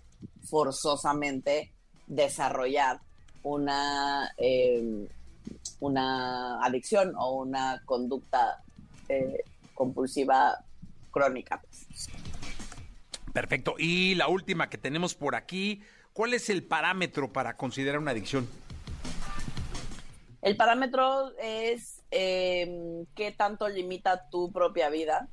[0.48, 1.74] forzosamente
[2.06, 3.02] desarrollar
[3.42, 5.08] una, eh,
[5.80, 8.64] una adicción o una conducta
[9.10, 9.44] eh,
[9.78, 10.64] compulsiva
[11.12, 11.62] crónica.
[11.62, 12.08] pues.
[13.32, 13.76] Perfecto.
[13.78, 18.48] Y la última que tenemos por aquí, ¿cuál es el parámetro para considerar una adicción?
[20.42, 25.28] El parámetro es eh, qué tanto limita tu propia vida.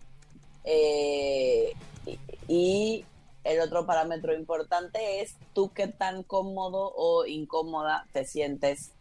[0.63, 1.73] eh,
[2.05, 3.05] y, y
[3.43, 8.91] el otro parámetro importante es tú qué tan cómodo o incómoda te sientes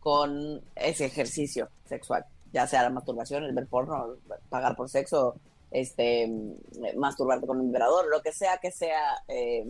[0.00, 4.16] con ese ejercicio sexual, ya sea la masturbación, el ver porno,
[4.48, 5.36] pagar por sexo,
[5.70, 6.28] este,
[6.96, 9.64] masturbarte con un vibrador, lo que sea que sea eh,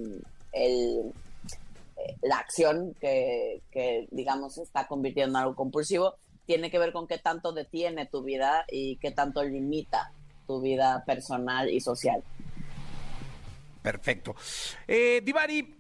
[0.53, 1.13] el,
[1.97, 6.15] eh, la acción que, que, digamos, está convirtiendo en algo compulsivo,
[6.47, 10.13] tiene que ver con qué tanto detiene tu vida y qué tanto limita
[10.47, 12.25] tu vida personal y social.
[13.83, 14.35] Perfecto.
[14.87, 15.80] Eh, Divari,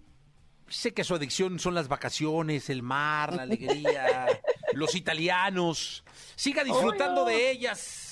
[0.71, 4.27] sé que su adicción son las vacaciones, el mar, la alegría,
[4.73, 6.03] los italianos.
[6.37, 7.31] Siga disfrutando Oh, no.
[7.31, 8.07] de ellas.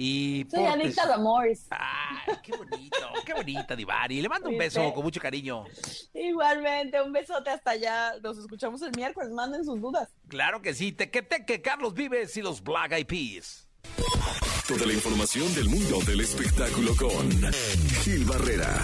[0.00, 1.44] Y Soy adicta al amor.
[1.70, 4.20] Ay, qué bonito, qué bonita, Divari.
[4.22, 5.64] Le mando un beso con mucho cariño.
[6.14, 8.12] Igualmente, un besote hasta allá.
[8.22, 9.30] Nos escuchamos el miércoles.
[9.30, 10.08] Manden sus dudas.
[10.28, 13.66] Claro que sí, Tequeteque, Carlos Vives y los Black Eyed Peas.
[14.68, 17.30] Toda la información del mundo del espectáculo con
[18.04, 18.78] Gil Barrera,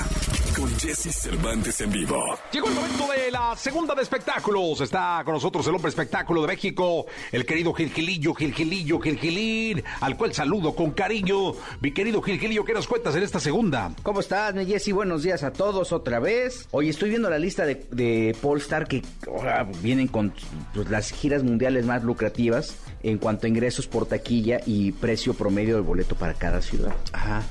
[0.55, 2.38] con Jesse Cervantes en vivo.
[2.53, 4.81] Llegó el momento de la segunda de espectáculos.
[4.81, 10.33] Está con nosotros el hombre espectáculo de México, el querido Gilgilillo, Gilgilillo, Gilgilín, al cual
[10.33, 11.55] saludo con cariño.
[11.81, 13.93] Mi querido Gilgilillo, ¿qué nos cuentas en esta segunda?
[14.03, 14.93] ¿Cómo estás, mi Jessy?
[14.93, 16.69] Buenos días a todos otra vez.
[16.71, 20.33] Hoy estoy viendo la lista de, de Polestar que ahora vienen con
[20.73, 25.75] pues, las giras mundiales más lucrativas en cuanto a ingresos por taquilla y precio promedio
[25.75, 26.95] del boleto para cada ciudad.
[27.12, 27.43] Ajá.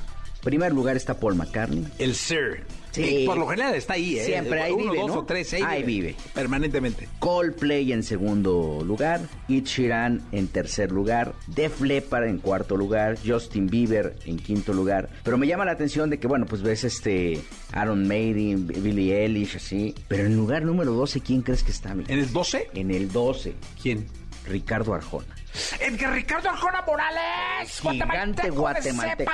[0.44, 1.86] Primer lugar está Paul McCartney.
[1.98, 2.64] El Sir.
[2.90, 3.02] Sí.
[3.02, 4.24] Y por lo general está ahí, ¿eh?
[4.24, 5.18] Siempre ahí Uno, vive, dos ¿no?
[5.20, 6.14] o tres, ahí, Ahí vive.
[6.32, 7.08] Permanentemente.
[7.18, 13.66] Coldplay en segundo lugar, Ed Sheeran en tercer lugar, Def Leppard en cuarto lugar, Justin
[13.66, 15.08] Bieber en quinto lugar.
[15.24, 17.40] Pero me llama la atención de que, bueno, pues ves este
[17.72, 19.92] Aaron Maiden, Billie Eilish, así.
[20.06, 21.90] Pero en lugar número 12, ¿quién crees que está?
[21.90, 22.68] ¿En el 12?
[22.74, 24.06] En el 12, ¿Quién?
[24.46, 25.34] Ricardo Arjona.
[25.80, 27.80] Edgar Ricardo Arjona Morales.
[27.80, 29.32] Gigante guatemalteco.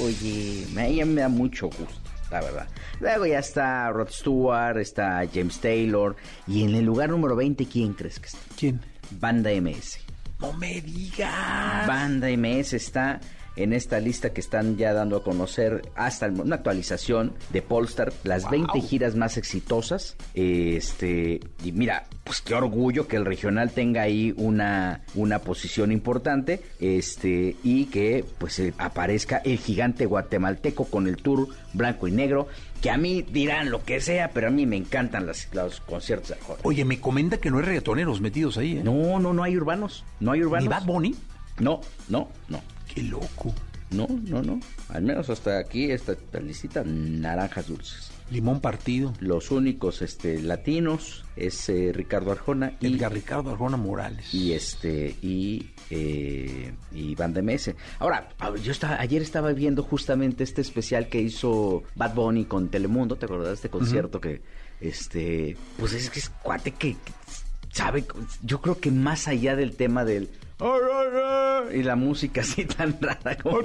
[0.00, 2.68] Oye, me, ella me da mucho gusto, la verdad.
[3.00, 6.16] Luego ya está Rod Stewart, está James Taylor.
[6.46, 8.38] Y en el lugar número 20, ¿quién crees que está?
[8.58, 8.80] ¿Quién?
[9.12, 9.98] Banda MS.
[10.40, 11.86] No me digas.
[11.86, 13.20] Banda MS está
[13.56, 18.42] en esta lista que están ya dando a conocer hasta una actualización de Polestar, las
[18.42, 18.50] Wow.
[18.52, 20.16] 20 giras más exitosas.
[20.34, 26.60] Este, y mira, pues qué orgullo que el regional tenga ahí una, una posición importante,
[26.80, 32.48] este, y que pues eh, aparezca el gigante guatemalteco con el tour blanco y negro,
[32.82, 36.28] que a mí dirán lo que sea, pero a mí me encantan las- los conciertos
[36.28, 36.58] de Arjona.
[36.62, 38.82] Oye, me comenta que no hay reggaetoneros metidos ahí, ¿eh?
[38.84, 40.64] No, no, no hay urbanos, no hay urbanos.
[40.64, 41.14] ¿Ni Bad Bunny?
[41.58, 42.60] No, no, no.
[42.96, 43.54] Qué loco.
[43.90, 44.58] No, no, no.
[44.88, 48.10] Al menos hasta aquí esta, esta naranjas dulces.
[48.32, 49.12] Limón partido.
[49.20, 54.34] Los únicos este, latinos es eh, Ricardo Arjona y, Edgar Ricardo Arjona Morales.
[54.34, 57.74] y este y eh, y Banda MS.
[58.00, 62.68] Ahora, a- yo estaba, ayer estaba viendo justamente este especial que hizo Bad Bunny con
[62.70, 64.42] Telemundo, ¿te acuerdas de este concierto que
[64.80, 67.12] este pues es que es cuate que, que
[67.70, 68.04] sabe,
[68.42, 70.28] yo creo que más allá del tema del
[71.72, 73.60] y la música así tan rara como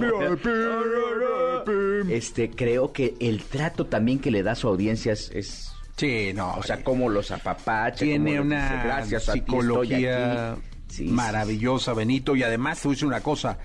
[2.10, 6.32] este creo que el trato también que le da a su audiencia es, es- Sí,
[6.34, 6.56] no.
[6.56, 10.62] o sea como los apapacha tiene una dice, gracias a ti estoy psicología aquí".
[10.88, 12.36] Sí, maravillosa, Benito.
[12.36, 13.58] Y además, te voy a decir una cosa.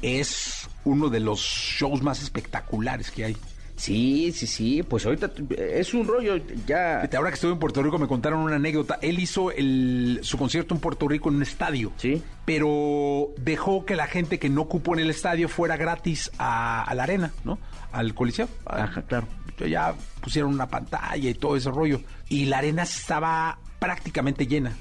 [0.00, 3.36] Es uno de los shows más espectaculares que hay.
[3.76, 7.98] Sí sí sí pues ahorita es un rollo ya Ahora que estuve en Puerto Rico
[7.98, 8.98] me contaron una anécdota.
[9.02, 11.92] Él hizo el, su concierto en Puerto Rico en un estadio.
[11.96, 12.22] Sí.
[12.44, 16.94] Pero dejó que la gente que no ocupó en el estadio fuera gratis a, a
[16.94, 17.58] la arena, ¿no?
[17.92, 18.48] Al coliseo.
[18.66, 19.26] Ajá, claro.
[19.68, 22.00] Ya pusieron una pantalla y todo ese rollo.
[22.28, 24.72] Y la arena estaba prácticamente llena.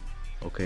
[0.41, 0.61] ok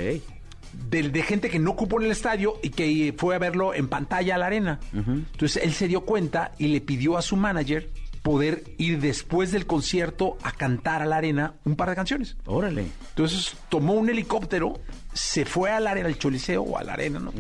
[0.89, 3.87] de, de gente que no ocupó en el estadio y que fue a verlo en
[3.87, 4.79] pantalla a la arena.
[4.93, 7.89] Entonces él se dio cuenta y le pidió a su manager
[8.27, 12.35] poder ir después del concierto a cantar a la arena un par de canciones.
[12.45, 12.87] Órale.
[13.11, 14.81] Entonces tomó un helicóptero,
[15.13, 17.31] se fue al arena, al choliseo o a la arena, ¿no?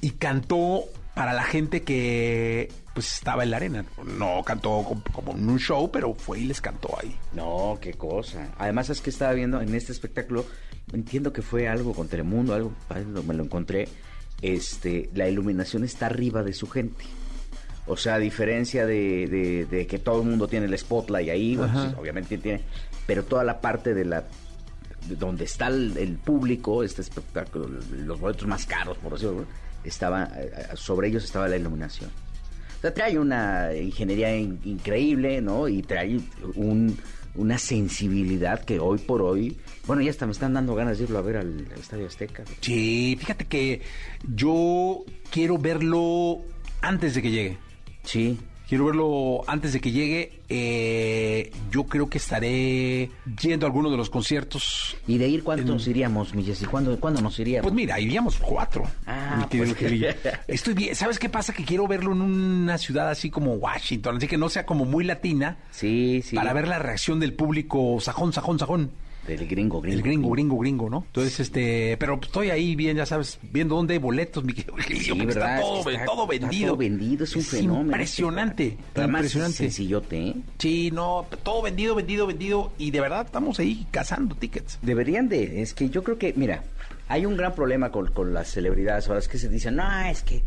[0.00, 0.84] Y cantó
[1.16, 3.86] para la gente que pues estaba en la arena.
[4.04, 7.18] No cantó como, en un show, pero fue y les cantó ahí.
[7.32, 8.52] No, qué cosa.
[8.56, 10.46] Además es que estaba viendo en este espectáculo,
[10.92, 13.88] entiendo que fue algo con Telemundo, algo, algo me lo encontré.
[14.42, 17.04] Este, la iluminación está arriba de su gente.
[17.88, 21.56] O sea, a diferencia de, de- de que todo el mundo tiene el spotlight ahí,
[21.56, 22.62] bueno, sí, obviamente tiene,
[23.06, 24.24] pero toda la parte de la
[25.08, 27.68] de donde está el, el público, este espectáculo,
[28.04, 29.44] los boletos más caros, por decirlo,
[29.84, 32.10] estaba eh, eh, sobre ellos estaba la iluminación.
[32.78, 35.68] O sea, trae una ingeniería in- increíble, ¿no?
[35.68, 36.18] Y trae
[36.56, 36.98] un,
[37.36, 41.18] una sensibilidad que hoy por hoy, bueno, ya hasta me están dando ganas de irlo
[41.18, 42.42] a ver al, al Estadio Azteca.
[42.60, 43.82] Sí, fíjate que
[44.34, 46.40] yo quiero verlo
[46.80, 47.58] antes de que llegue.
[48.06, 48.38] Sí.
[48.68, 50.40] Quiero verlo antes de que llegue.
[50.48, 54.96] Eh, yo creo que estaré yendo a alguno de los conciertos.
[55.06, 56.64] ¿Y de ir cuántos iríamos, mi Jessy?
[56.64, 57.62] ¿Cuándo, ¿Cuándo nos iríamos?
[57.62, 58.82] Pues mira, iríamos cuatro.
[59.06, 59.76] Ah, pues.
[60.48, 60.96] Estoy bien.
[60.96, 61.52] ¿Sabes qué pasa?
[61.52, 65.04] Que quiero verlo en una ciudad así como Washington, así que no sea como muy
[65.04, 66.34] latina, sí, sí.
[66.34, 68.90] para ver la reacción del público sajón, sajón, sajón.
[69.26, 69.96] Del gringo, gringo.
[69.98, 71.04] El gringo, gringo, gringo, ¿no?
[71.06, 75.10] Entonces, este, pero estoy ahí bien, ya sabes, viendo dónde hay boletos, mi querido Sí,
[75.28, 76.68] está todo, está- todo está vendido.
[76.68, 77.86] todo vendido, es un fenómeno.
[77.86, 79.56] Impresionante, Pero además impresionante.
[79.56, 80.34] sencillote, ¿eh?
[80.58, 82.72] Sí, no, todo vendido, vendido, vendido.
[82.78, 84.78] Y de verdad estamos ahí cazando tickets.
[84.82, 86.62] Deberían de, es que yo creo que, mira,
[87.08, 90.22] hay un gran problema con, con las celebridades, ahora es que se dicen, no, es
[90.22, 90.42] que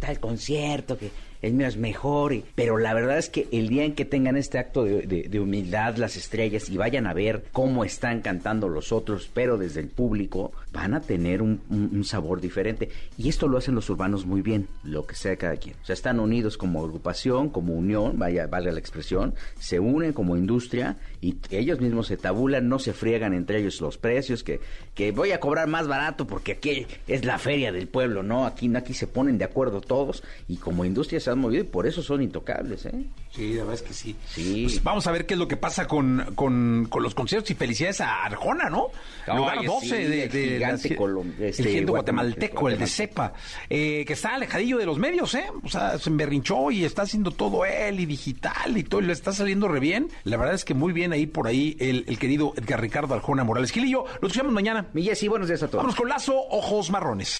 [0.00, 1.10] tal concierto, que
[1.42, 5.02] es mejor, pero la verdad es que el día en que tengan este acto de,
[5.02, 9.80] de- humildad las estrellas y vayan a ver cómo están cantando los otros, pero desde
[9.80, 11.60] el público, van a tener un,
[12.04, 12.88] sabor diferente.
[13.18, 15.76] Y esto lo hacen los urbanos muy bien, lo que sea cada quien.
[15.82, 20.36] O sea, están unidos como agrupación, como unión, vaya, valga la expresión, se unen como
[20.36, 20.96] industria
[21.28, 24.60] y ellos mismos se tabulan, no se friegan entre ellos los precios, que,
[24.94, 28.46] que voy a cobrar más barato porque aquí es la feria del pueblo, ¿no?
[28.46, 31.86] Aquí, aquí se ponen de acuerdo todos y como industria se han movido y por
[31.86, 32.92] eso son intocables, ¿eh?
[33.32, 34.16] Sí, la verdad es que sí.
[34.26, 34.62] Sí.
[34.64, 37.54] Pues vamos a ver qué es lo que pasa con, con, con los conciertos y
[37.54, 38.88] felicidades a Arjona, ¿no?
[39.34, 42.78] Lugar 12 sí, de, el de gigante la- colom- este, el gigante guatemalteco, guatemalteco, el
[42.78, 43.32] de cepa,
[43.68, 45.46] eh, que está alejadillo de los medios, ¿eh?
[45.64, 49.12] O sea, se emberrinchó y está haciendo todo él y digital y todo, y le
[49.12, 50.08] está saliendo re bien.
[50.24, 53.42] La verdad es que muy bien ahí por ahí el, el querido Edgar Ricardo Arjona
[53.44, 53.72] Morales.
[53.72, 54.86] Gilillo, lo escuchamos mañana.
[54.92, 55.82] Mi Jessy, buenos días a todos.
[55.82, 57.38] Vamos con Lazo, ojos marrones.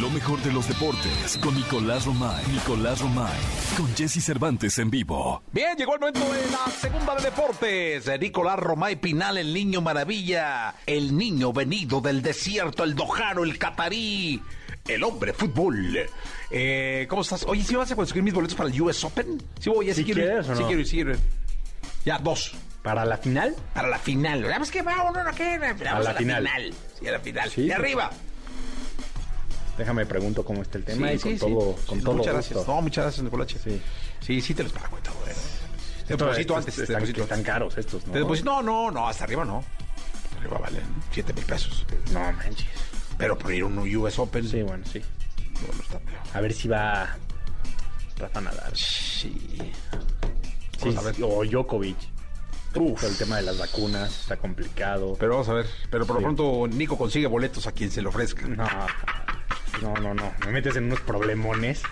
[0.00, 2.44] Lo mejor de los deportes con Nicolás Romay.
[2.52, 3.32] Nicolás Romay.
[3.76, 5.42] Con Jesse Cervantes en vivo.
[5.52, 8.20] Bien, llegó el momento de la segunda de deportes.
[8.20, 10.74] Nicolás Romay Pinal, el niño maravilla.
[10.86, 14.40] El niño venido del desierto, el dojano, el catarí.
[14.86, 15.98] El hombre fútbol.
[16.50, 17.44] Eh, ¿Cómo estás?
[17.48, 19.42] Oye, ¿sí vas a conseguir mis boletos para el US Open?
[19.58, 20.26] Sí, voy, ya ¿Sí sí quiero ir.
[20.28, 21.18] quieres o Sí quiero ir, sí quiero ir.
[22.04, 22.52] Ya, dos.
[22.88, 24.42] Para la final, Para la final.
[24.44, 26.48] Vamos que va uno, no que Vamos a la final.
[26.98, 27.50] Sí, a la final.
[27.50, 28.10] Sí, de arriba.
[29.76, 32.54] déjame pregunto cómo está el tema y con todo, con todo Muchas gusto.
[32.54, 32.66] gracias.
[32.66, 33.58] No, muchas gracias, Nicolache.
[33.58, 33.82] Sí.
[34.20, 34.96] Sí, sí te los pago.
[34.96, 36.74] Te Estos- deposito estos antes.
[36.76, 38.12] Te están, deposito están caros estos, ¿no?
[38.14, 39.58] Te deposito- No, no, no, hasta arriba no.
[40.24, 41.84] Hasta arriba valen 7 mil pesos.
[42.12, 42.66] No manches.
[43.18, 44.48] Pero por ir a un US Open.
[44.48, 45.00] Sí, bueno, sí.
[45.60, 46.18] no, no está peor.
[46.32, 47.16] A ver si va
[48.16, 48.74] Rafa Nadal.
[48.74, 49.58] Sí.
[50.82, 51.96] Sí, sí, o Djokovic.
[52.74, 55.16] Uf, el tema de las vacunas está complicado.
[55.18, 55.66] Pero vamos a ver.
[55.90, 56.24] Pero por lo Sí.
[56.24, 58.46] pronto Nico consigue boletos a quien se le ofrezca.
[58.46, 58.66] No,
[59.82, 60.32] no, no, no.
[60.44, 61.82] Me metes en unos problemones,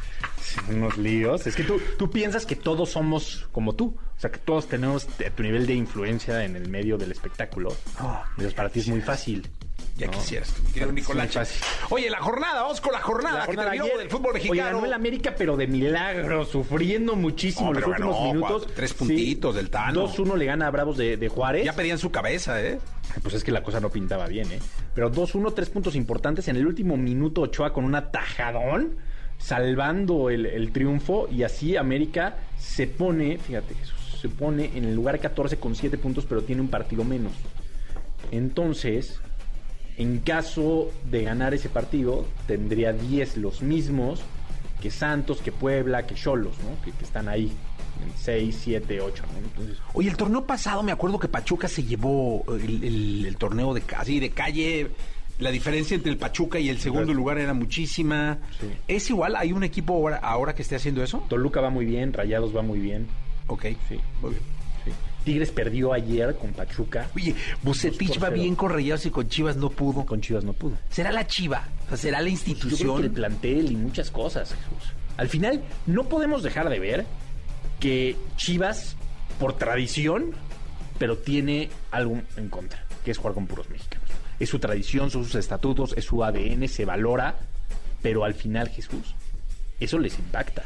[0.68, 1.46] en unos líos.
[1.46, 3.96] Es que tú, tú piensas que todos somos como tú.
[4.16, 7.74] O sea, que todos tenemos tu nivel de influencia en el medio del espectáculo.
[8.00, 9.48] No, Entonces, para ti es muy fácil.
[9.96, 10.12] Ya No.
[10.12, 11.40] quisieras, mi querido Nicolache.
[11.88, 14.44] Oye, la jornada, vamos con la jornada, La jornada que terminó ayer, del fútbol Oye,
[14.44, 14.76] mexicano.
[14.76, 18.62] ganó el América, pero de milagro, sufriendo muchísimo No, los últimos ganó, minutos.
[18.64, 20.06] Juan, tres puntitos del Tano.
[20.06, 21.64] 2-1 le gana a Bravos de, de Juárez.
[21.64, 22.78] ya pedían su cabeza, ¿eh?
[23.22, 24.58] Pues es que la cosa no pintaba bien, ¿eh?
[24.94, 26.46] Pero 2-1, tres puntos importantes.
[26.48, 28.96] En el último minuto, Ochoa con un atajadón,
[29.38, 31.26] salvando el, el triunfo.
[31.32, 35.96] Y así América se pone, fíjate, Jesús, se pone en el lugar 14 con 7
[35.96, 37.32] puntos, pero tiene un partido menos.
[38.30, 39.20] Entonces,
[39.98, 44.20] en caso de ganar ese partido, tendría 10 los mismos
[44.80, 46.80] que Santos, que Puebla, que Cholos, ¿no?
[46.84, 47.46] Que, que están ahí,
[48.04, 49.38] en 6, 7, 8, ¿no?
[49.38, 53.72] Entonces, Oye, el torneo pasado me acuerdo que Pachuca se llevó el, el- el torneo
[53.72, 54.90] de casi de calle.
[55.38, 57.18] La diferencia entre el Pachuca y el segundo Claro.
[57.18, 58.38] lugar era muchísima.
[58.60, 58.66] Sí.
[58.88, 59.36] ¿Es igual?
[59.36, 61.24] ¿Hay un equipo ahora, ahora que esté haciendo eso?
[61.28, 63.06] Toluca va muy bien, Rayados va muy bien.
[63.46, 63.64] Ok.
[63.88, 63.98] Sí.
[64.22, 64.42] Muy bien.
[65.26, 67.10] Tigres perdió ayer con Pachuca.
[67.16, 70.06] Oye, Bucetich va bien con Rayados y con Chivas no pudo.
[70.06, 70.78] Con Chivas no pudo.
[70.88, 71.64] ¿Será la Chiva?
[71.86, 73.12] O sea, ¿será la Yo creo que el institución?
[73.12, 74.92] plantel y muchas cosas, Jesús.
[75.16, 77.06] Al final, no podemos dejar de ver
[77.80, 78.94] que Chivas,
[79.40, 80.30] por tradición,
[80.96, 84.08] pero tiene algo en contra, que es jugar con puros mexicanos.
[84.38, 87.34] Es su tradición, son sus estatutos, es su ADN, se valora,
[88.00, 89.16] pero al final, Jesús,
[89.80, 90.62] eso les impacta.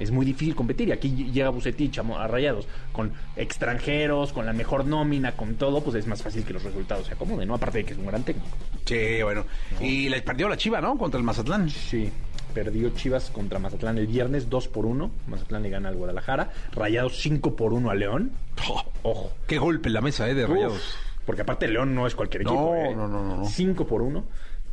[0.00, 0.88] Es muy difícil competir.
[0.88, 5.82] Y aquí llega Bucetich a, a Rayados con extranjeros, con la mejor nómina, con todo,
[5.82, 7.54] pues es más fácil que los resultados se acomoden, ¿no?
[7.54, 8.48] Aparte de que es un gran técnico.
[8.86, 9.44] Sí, bueno.
[9.80, 10.96] Y le perdió la Chiva, ¿no?
[10.98, 11.68] Contra el Mazatlán.
[11.70, 12.10] Sí,
[12.54, 15.10] perdió Chivas contra Mazatlán el viernes 2 por 1.
[15.28, 16.50] Mazatlán le gana al Guadalajara.
[16.72, 18.32] Rayados 5 por 1 a León.
[18.68, 19.32] Oh, Ojo.
[19.46, 20.34] qué golpe en la mesa, ¿eh?
[20.34, 20.76] De Rayados.
[20.78, 22.74] Uf, porque aparte León no es cualquier No, equipo.
[22.76, 22.94] ¿eh?
[22.96, 23.44] no, no, no, no.
[23.44, 24.24] 5 por 1.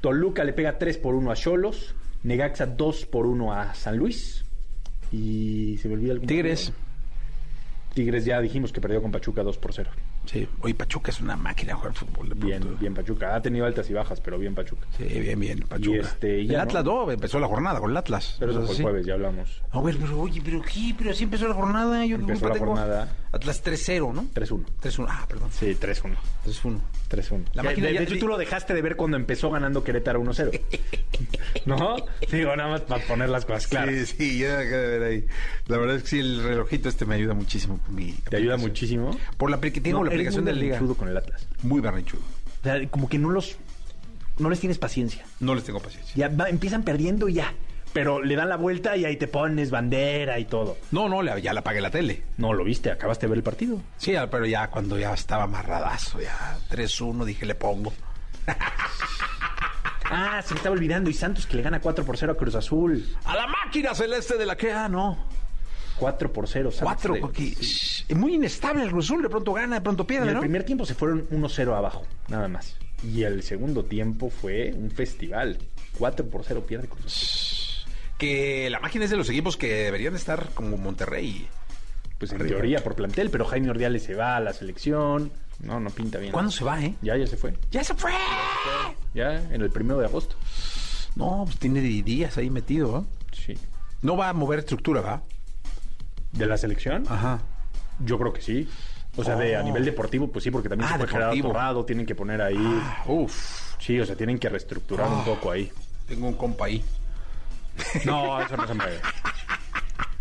[0.01, 1.93] Toluca le pega 3 por 1 a Cholos.
[2.23, 4.43] Negaxa 2 por 1 a San Luis.
[5.11, 6.71] Y se me olvida algún Tigres.
[6.71, 6.87] partido.
[7.93, 9.89] Tigres ya dijimos que perdió con Pachuca 2 por 0.
[10.27, 10.47] Sí.
[10.61, 12.29] Oye, Pachuca es una máquina de jugar fútbol.
[12.29, 13.35] De Bien, bien Pachuca.
[13.35, 14.85] Ha tenido altas y bajas, pero bien Pachuca.
[14.97, 15.97] Sí, bien, bien, Pachuca.
[15.97, 18.35] Y este, el ya, Atlas no, empezó la jornada con el Atlas.
[18.39, 19.61] Pero eso fue el jueves, ya hablamos.
[19.71, 22.05] A ver, pero oye, pero qué, pero así empezó la jornada.
[22.05, 22.67] Yo Empezó la tengo?
[22.67, 23.15] jornada.
[23.31, 24.23] Atlas 3-0, ¿no?
[24.33, 24.63] 3-1.
[24.81, 25.05] 3-1.
[25.09, 25.49] Ah, perdón.
[25.51, 26.15] Sí, 3-1.
[26.45, 26.79] 3-1.
[27.09, 27.43] 3-1.
[27.53, 29.83] La Que, máquina de, ya- de hecho, tú lo dejaste de ver cuando empezó ganando
[29.83, 30.59] Querétaro 1-0.
[31.65, 31.95] ¿No?
[32.31, 33.93] Digo, nada más para poner las cosas claras.
[33.95, 35.25] Sí, sí, ya dejé de ver ahí.
[35.67, 39.17] La verdad es que sí, el relojito este me ayuda muchísimo mi Te ayuda muchísimo.
[39.37, 40.79] Por la que tengo No, la aplicación muy de liga.
[40.97, 41.47] con el Atlas.
[41.63, 42.21] Muy berrinchudo.
[42.21, 43.57] O sea, como que no los...
[44.39, 45.25] No les tienes paciencia.
[45.39, 46.13] No les tengo paciencia.
[46.15, 47.53] Ya va- empiezan perdiendo y ya.
[47.93, 50.77] Pero le dan la vuelta y ahí te pones bandera y todo.
[50.91, 52.23] No, no, ya la apagué la tele.
[52.37, 53.81] No, lo viste, acabaste de ver el partido.
[53.97, 57.93] Sí, pero ya cuando ya estaba amarradazo, ya 3-1, dije, le pongo.
[60.09, 61.09] Ah, se me estaba olvidando.
[61.09, 63.05] Y Santos que le gana 4 por 0 a Cruz Azul.
[63.25, 65.17] A la máquina celeste de la que, ah, no.
[65.99, 66.71] 4 por 0.
[66.71, 70.03] Santos 4, de- porque es muy inestable el Cruz Azul, de pronto gana, de pronto
[70.03, 72.75] En pierde, el primer tiempo se fueron 1-0 abajo, nada más.
[73.03, 75.57] Y el segundo tiempo fue un festival.
[75.97, 77.57] 4 por 0 pierde Cruz Azul.
[78.17, 81.47] Que la máquina es de los equipos que deberían estar como Monterrey.
[82.17, 82.55] Pues en Arriba.
[82.57, 85.31] teoría por plantel, pero Jaime Ordiales se va a la selección.
[85.59, 86.31] No, no pinta bien.
[86.31, 86.95] ¿Cuándo se va, eh?
[87.03, 87.53] Ya, ya se fue.
[87.71, 88.11] ¡Ya se fue!
[89.13, 90.35] Ya en el primero de agosto.
[91.15, 93.35] No, pues tiene días ahí metido, ¿eh?
[93.35, 93.53] Sí.
[94.01, 95.23] No va a mover estructura, ¿va?
[96.37, 97.03] ¿De la selección?
[97.09, 97.39] Ajá.
[97.99, 98.69] Yo creo que sí.
[99.15, 99.63] O sea, de, a Oh.
[99.63, 101.47] nivel deportivo, pues sí, porque también Ah, se fue deportivo.
[101.49, 102.81] Torrado, tienen que poner ahí.
[103.07, 105.25] Uf, Sí, o sea, tienen que reestructurar un Ah.
[105.25, 105.71] poco ahí.
[106.07, 106.83] tengo un compa ahí.
[108.05, 108.99] No, eso no se mueve.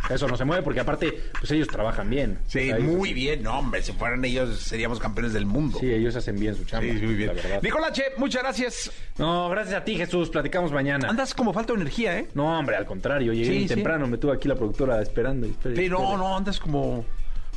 [0.08, 2.38] Eso no se mueve porque aparte, pues ellos trabajan bien.
[2.46, 3.42] Sí, O sea, ellos- muy bien.
[3.42, 5.78] No, hombre, si fueran ellos seríamos campeones del mundo.
[5.80, 6.92] Sí, ellos hacen bien su chamba.
[6.92, 7.32] Sí, muy bien.
[7.62, 8.92] Nicolache, muchas gracias.
[9.18, 10.30] No, gracias a ti, Jesús.
[10.30, 11.08] Platicamos mañana.
[11.08, 12.28] Andas como falta de energía, ¿eh?
[12.34, 13.32] No, hombre, al contrario.
[13.32, 15.48] Llegué Sí, temprano, me tuvo aquí la productora esperando.
[15.62, 15.88] Pero espere.
[15.88, 17.04] no, andas como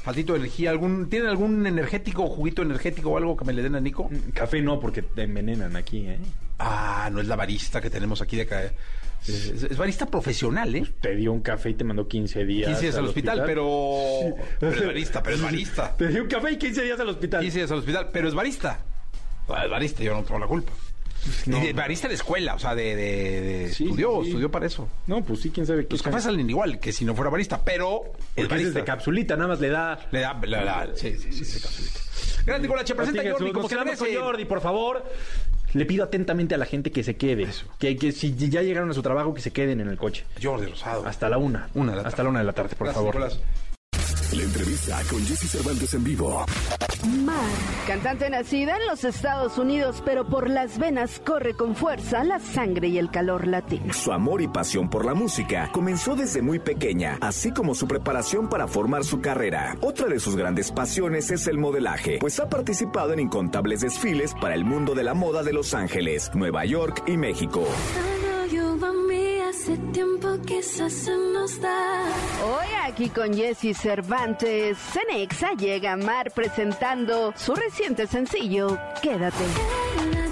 [0.01, 0.71] faltito de energía.
[0.71, 4.09] ¿Algún, ¿Tienen algún energético, juguito energético o algo que me le den a Nico?
[4.33, 6.17] Café no, porque te envenenan aquí, ¿eh?
[6.57, 8.63] Ah, no es la barista que tenemos aquí de acá.
[8.63, 8.71] Es,
[9.28, 10.86] es- es barista profesional, ¿eh?
[11.01, 12.67] Te dio un café y te mandó 15 días.
[12.67, 14.36] 15 días al hospital, pero...
[14.59, 15.95] pero es barista, pero es barista.
[15.97, 17.41] Te dio un café y 15 días al hospital.
[17.41, 18.80] 15 días al hospital, pero es barista.
[19.49, 20.72] Ah, Es barista, yo no tengo la culpa.
[21.47, 21.57] No.
[21.61, 24.30] Y de barista de escuela, o sea, de, de- de- Sí, estudió, sí.
[24.30, 24.88] estudió para eso.
[25.05, 25.91] No, pues sí, quién sabe qué.
[25.91, 28.80] Los cafés salen igual que si no fuera barista, pero Porque ese es barista.
[28.80, 29.99] de capsulita, nada más le da.
[30.11, 31.99] Le da, le da- sí, sí, sí, sí, capsulita.
[32.45, 34.15] Gran Nicolache, presenta a Jordi como se merece.
[34.15, 35.03] Jordi, por favor.
[35.74, 37.47] Le pido atentamente a la gente que se quede.
[37.78, 40.26] Que, que si ya llegaron a su trabajo, que se queden en el coche.
[40.41, 41.05] Jordi Rosado.
[41.05, 41.70] Hasta la una.
[41.76, 42.24] Una de la Hasta tarde.
[42.24, 43.15] la una de la tarde, por Gracias, favor.
[43.15, 43.39] Nicolás.
[44.32, 46.45] La entrevista con Jesse Cervantes en vivo.
[47.25, 47.36] Mar,
[47.88, 52.89] cantante nacida en los Estados Unidos, pero por las venas corre con fuerza la sangre
[52.89, 53.91] y el calor latino.
[53.91, 58.49] Su amor y pasión por la música comenzó desde muy pequeña, así como su preparación
[58.49, 59.75] para formar su carrera.
[59.82, 64.53] Otra de sus grandes pasiones es el modelaje, pues ha participado en incontables desfiles para
[64.53, 67.65] el mundo de la moda de Los Ángeles, Nueva York y México.
[67.95, 72.03] Todo yo a mí hace tiempo quizás se nos da.
[72.45, 79.43] Hoy aquí con Jesse Cervantes, Cenexa llega Mar presentando su reciente sencillo, Quédate.
[79.43, 80.28] Quédate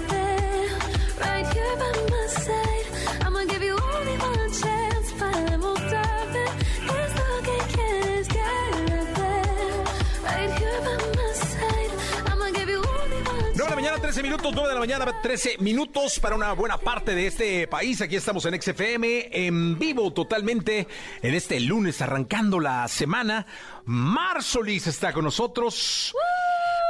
[14.18, 18.00] 13 minutos, 9 de la mañana, 13 minutos para una buena parte de este país.
[18.00, 20.88] Aquí estamos en XFM, en vivo totalmente,
[21.22, 23.46] en este lunes, arrancando la semana.
[23.84, 26.12] Mar Solís está con nosotros.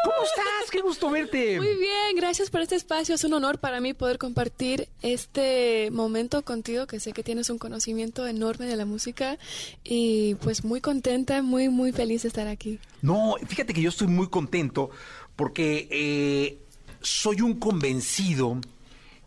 [0.04, 0.70] ¿Cómo estás?
[0.70, 1.58] Qué gusto verte.
[1.60, 3.14] Muy bien, gracias por este espacio.
[3.14, 7.58] Es un honor para mí poder compartir este momento contigo, que sé que tienes un
[7.58, 9.36] conocimiento enorme de la música
[9.84, 12.78] y pues muy contenta, muy, muy feliz de estar aquí.
[13.02, 14.88] No, fíjate que yo estoy muy contento
[15.36, 16.67] porque eh,
[17.00, 18.60] soy un convencido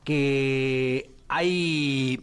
[0.03, 2.21] que hay,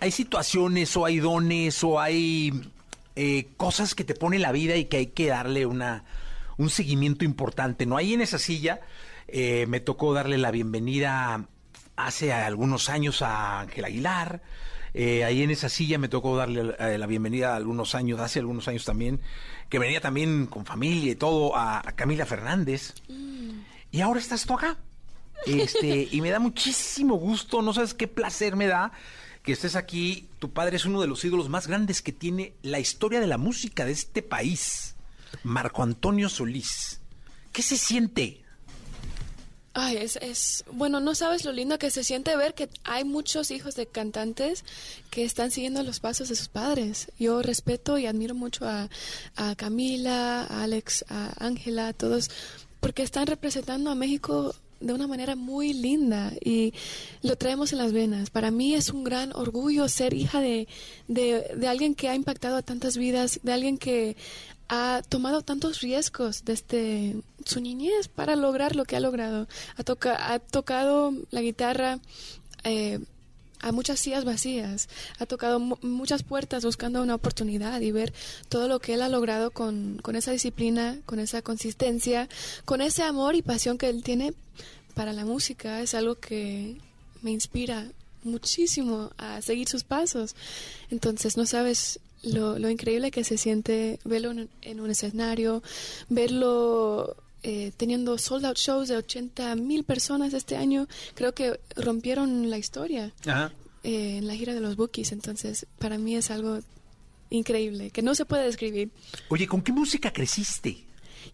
[0.00, 2.52] hay situaciones o hay dones o hay
[3.16, 6.04] eh, cosas que te pone la vida y que hay que darle una,
[6.58, 7.86] un seguimiento importante.
[7.86, 7.96] ¿no?
[7.96, 8.80] Ahí en esa silla
[9.28, 11.46] eh, me tocó darle la bienvenida
[11.96, 14.42] hace algunos años a Ángel Aguilar.
[14.94, 18.84] Eh, ahí en esa silla me tocó darle la bienvenida algunos años, hace algunos años
[18.84, 19.20] también,
[19.70, 22.94] que venía también con familia y todo, a, a Camila Fernández.
[23.92, 24.78] Y ahora estás tú acá.
[25.46, 28.92] Este, y me da muchísimo gusto, no sabes qué placer me da
[29.42, 30.28] que estés aquí.
[30.38, 33.38] Tu padre es uno de los ídolos más grandes que tiene la historia de la
[33.38, 34.94] música de este país.
[35.44, 37.00] Marco Antonio Solís.
[37.52, 38.42] ¿Qué se siente?
[39.74, 43.50] Ay, es, es, bueno, no sabes lo lindo que se siente ver que hay muchos
[43.50, 44.64] hijos de cantantes
[45.10, 47.10] que están siguiendo los pasos de sus padres.
[47.18, 48.90] Yo respeto y admiro mucho a,
[49.34, 52.30] a Camila, a Alex, a Ángela, a todos,
[52.82, 56.74] porque están representando a México de una manera muy linda y
[57.22, 58.30] lo traemos en las venas.
[58.30, 60.66] Para mí es un gran orgullo ser hija de,
[61.06, 64.16] de, de alguien que ha impactado a tantas vidas, de alguien que
[64.68, 67.14] ha tomado tantos riesgos desde
[67.44, 69.46] su niñez para lograr lo que ha logrado.
[69.76, 72.00] Ha, toca- ha tocado la guitarra
[72.64, 72.98] eh,
[73.62, 74.88] a muchas sillas vacías,
[75.18, 78.12] ha tocado mu- muchas puertas buscando una oportunidad y ver
[78.48, 82.28] todo lo que él ha logrado con, con esa disciplina, con esa consistencia,
[82.64, 84.34] con ese amor y pasión que él tiene
[84.94, 85.80] para la música.
[85.80, 86.76] Es algo que
[87.22, 87.86] me inspira
[88.24, 90.34] muchísimo a seguir sus pasos.
[90.90, 95.62] Entonces, no sabes lo, lo increíble que se siente verlo en, en un escenario,
[96.08, 100.86] verlo eh, teniendo sold out shows de 80 mil personas este año.
[101.14, 103.52] Creo que rompieron la historia Ajá.
[103.82, 105.12] eh, en la gira de los Bookies.
[105.12, 106.60] Entonces, para mí es algo
[107.30, 108.90] increíble, que no se puede describir.
[109.28, 110.84] Oye, ¿con qué música creciste?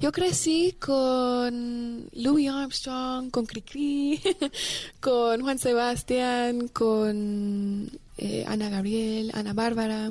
[0.00, 4.20] Yo crecí con Louis Armstrong, con Cricri,
[5.00, 10.10] con Juan Sebastián, con eh, Ana Gabriel, Ana Bárbara,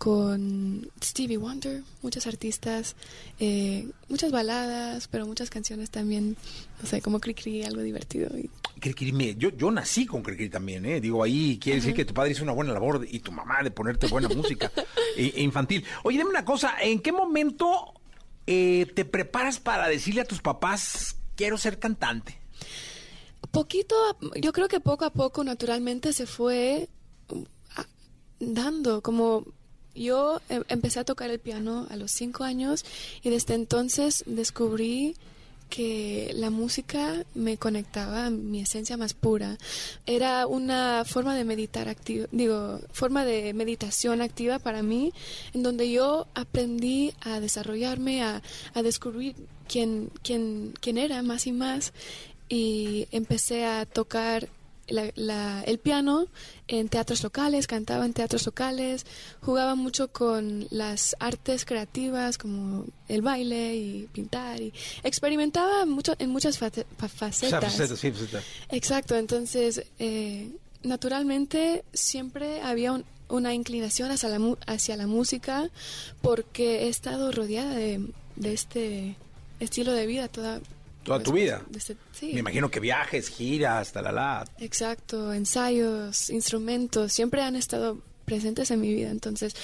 [0.00, 2.96] con Stevie Wonder, muchos artistas,
[3.38, 6.38] eh, muchas baladas, pero muchas canciones también,
[6.80, 8.30] no sé, como Cricri, algo divertido.
[8.38, 8.48] Y
[8.80, 11.02] Cricri, me- yo, yo nací con Cricri también, ¿eh?
[11.02, 13.70] Digo, ahí quiere decir que tu padre hizo una buena labor y tu mamá de
[13.70, 14.72] ponerte buena música
[15.18, 15.84] e- e infantil.
[16.02, 17.92] Oye, dime una cosa, ¿en qué momento
[18.46, 22.40] eh, te preparas para decirle a tus papás, quiero ser cantante?
[23.50, 23.96] poquito,
[24.40, 26.88] yo creo que poco a poco naturalmente se fue
[27.76, 27.86] a-
[28.38, 29.44] dando, como
[29.94, 32.84] yo em- empecé a tocar el piano a los cinco años
[33.22, 35.16] y desde entonces descubrí
[35.70, 39.56] que la música me conectaba a mi esencia más pura.
[40.04, 45.12] Era una forma de meditar activa, digo, forma de meditación activa para mí,
[45.54, 48.42] en donde yo aprendí a desarrollarme, a,
[48.74, 49.36] a descubrir
[49.68, 51.92] quién, quién, quién era más y más
[52.48, 54.48] y empecé a tocar
[54.90, 56.26] la- la- el piano
[56.68, 59.06] en teatros locales, cantaba en teatros locales,
[59.40, 64.72] jugaba mucho con las artes creativas como el baile y pintar y
[65.02, 66.86] experimentaba mucho en muchas facetas.
[67.40, 67.50] Sí,
[68.12, 68.42] faceta.
[68.70, 70.50] Exacto, entonces eh,
[70.82, 75.70] naturalmente siempre había un- una inclinación hacia la, hacia la música
[76.20, 78.04] porque he estado rodeada de,
[78.36, 79.16] de este
[79.60, 80.60] estilo de vida toda,
[81.04, 81.62] Toda tu vida.
[81.70, 82.32] desde- sí.
[82.34, 84.44] Me imagino que viajes, giras, talala.
[84.58, 89.10] Exacto, ensayos, instrumentos, siempre han estado presentes en mi vida.
[89.10, 89.54] Entonces,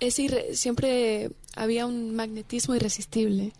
[0.00, 3.52] es irre- siempre había un magnetismo irresistible.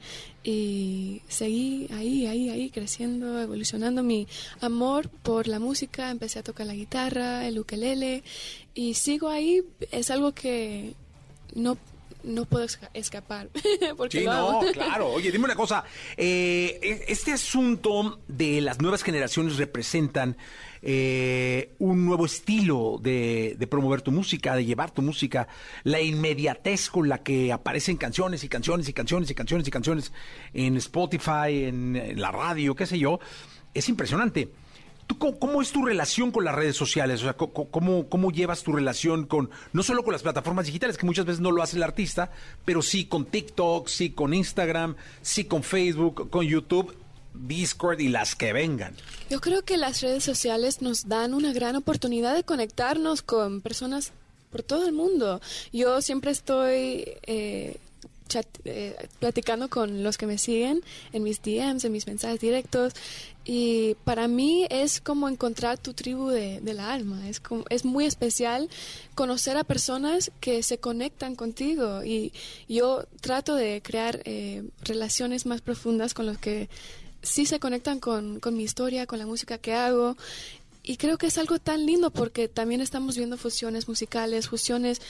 [0.43, 4.26] Y seguí ahí, ahí, ahí, creciendo, evolucionando mi
[4.61, 6.11] amor por la música.
[6.11, 8.22] Empecé a tocar la guitarra, el ukelele,
[8.74, 9.62] y sigo ahí.
[9.91, 10.95] Es algo que
[11.55, 11.76] no,
[12.23, 13.49] no puedo esca- escapar.
[13.97, 15.09] porque Sí, lo no, claro.
[15.12, 15.85] Oye, dime una cosa.
[16.16, 20.37] eh, e- este asunto de las nuevas generaciones representan
[20.83, 25.49] eh, un nuevo estilo de, de promover tu música, de llevar tu música,
[25.85, 30.12] la inmediatez con la que aparecen canciones y canciones y canciones y canciones y canciones
[30.55, 33.19] en Spotify, en, en la radio, qué sé yo,
[33.75, 34.51] es impresionante.
[35.09, 37.21] ¿Tú cómo, es tu relación con las redes sociales?
[37.23, 41.07] O sea, ¿cómo, ¿cómo llevas tu relación con, no solo con las plataformas digitales, que
[41.07, 42.31] muchas veces no lo hace el artista,
[42.67, 46.95] pero sí con TikTok, sí con Instagram, sí con Facebook, con YouTube,
[47.33, 48.95] Discord y las que vengan?
[49.31, 54.13] Yo creo que las redes sociales nos dan una gran oportunidad de conectarnos con personas
[54.51, 55.41] por todo el mundo.
[55.73, 57.79] Yo siempre estoy eh,
[58.65, 60.83] eh, platicando con los que me siguen
[61.13, 62.95] en mis DMs, en mis mensajes directos.
[63.51, 67.26] Y para mí es como encontrar tu tribu de, la alma.
[67.30, 68.68] Es, como, es muy especial
[69.14, 72.05] conocer a personas que se conectan contigo.
[72.05, 72.34] Y
[72.68, 76.68] yo trato de crear eh, relaciones más profundas con los que
[77.22, 80.18] sí se conectan con, con mi historia, con la música que hago.
[80.82, 85.01] Y creo que es algo tan lindo porque también estamos viendo fusiones musicales, fusiones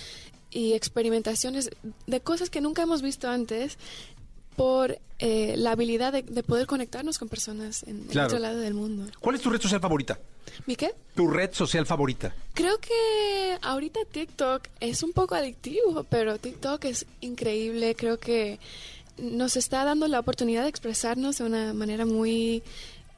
[0.53, 1.70] y experimentaciones
[2.07, 3.78] de cosas que nunca hemos visto antes
[4.59, 8.27] por eh, la habilidad de, de poder conectarnos con personas en el Claro.
[8.27, 9.11] otro lado del mundo.
[9.21, 10.19] ¿Cuál es tu red social favorita?
[10.67, 10.93] ¿Mi qué?
[11.15, 12.35] Tu red social favorita.
[12.55, 17.95] Creo que ahorita TikTok es un poco adictivo, pero TikTok es increíble.
[17.95, 18.59] Creo que
[19.19, 22.63] nos está dando la oportunidad de expresarnos de una manera muy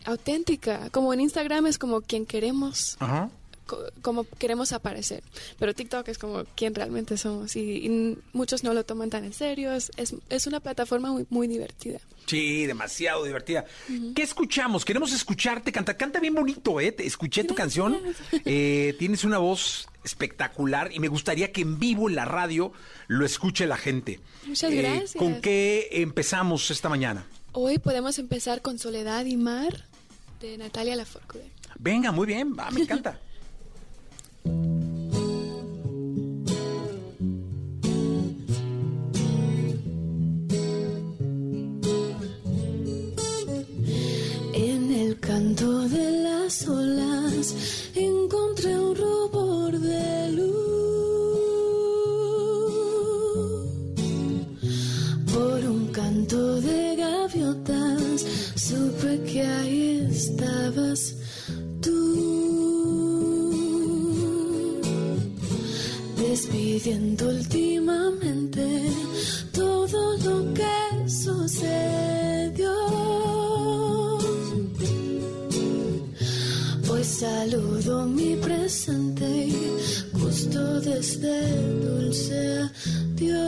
[0.05, 0.91] auténtica.
[0.91, 3.31] Como en Instagram es como quien queremos Ajá.
[3.71, 5.23] Co- como queremos aparecer.
[5.59, 9.33] Pero TikTok es como quien realmente somos y, y muchos no lo toman tan en
[9.33, 9.73] serio.
[9.73, 12.01] Es, es, una plataforma muy, muy divertida.
[12.27, 13.65] Sí, demasiado divertida.
[14.15, 14.85] ¿Qué escuchamos?
[14.85, 15.97] Queremos escucharte cantar.
[15.97, 16.95] Canta bien bonito, ¿eh?
[16.99, 17.97] Escuché tu canción.
[18.45, 22.73] Eh, tienes una voz espectacular y me gustaría que en vivo en la radio
[23.07, 24.21] lo escuche la gente.
[24.47, 25.13] Muchas Eh, gracias.
[25.15, 27.27] ¿Con qué empezamos esta mañana?
[27.53, 29.85] Hoy podemos empezar con Soledad y Mar
[30.41, 31.51] de Natalia Lafourcade.
[31.79, 33.21] Venga, muy bien, me encanta.
[58.71, 61.17] supe que ahí estabas
[61.81, 62.70] tú.
[66.31, 68.65] Despidiendo últimamente
[69.53, 72.73] todo lo que sucedió.
[76.87, 79.57] Pues saludo mi presente y
[80.13, 81.37] gusto desde
[81.81, 82.71] dulce
[83.17, 83.41] Dios.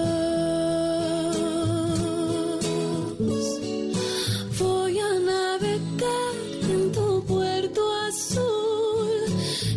[4.58, 6.34] Voy a navegar
[6.68, 9.20] en tu puerto azul.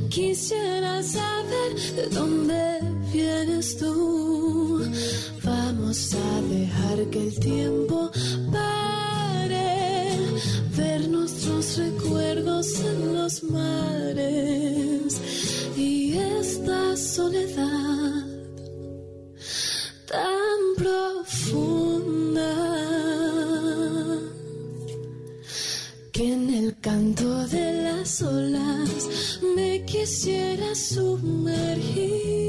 [0.09, 2.44] Quisiera saber de dónde
[3.15, 4.81] vienes tú.
[5.43, 8.11] Vamos a dejar que el tiempo
[8.51, 10.17] pare.
[10.77, 15.21] Ver nuestros recuerdos en los mares.
[15.77, 18.25] Y esta soledad
[20.13, 22.53] tan profunda
[26.11, 32.44] que en el canto de las olas me quisiera sumergir,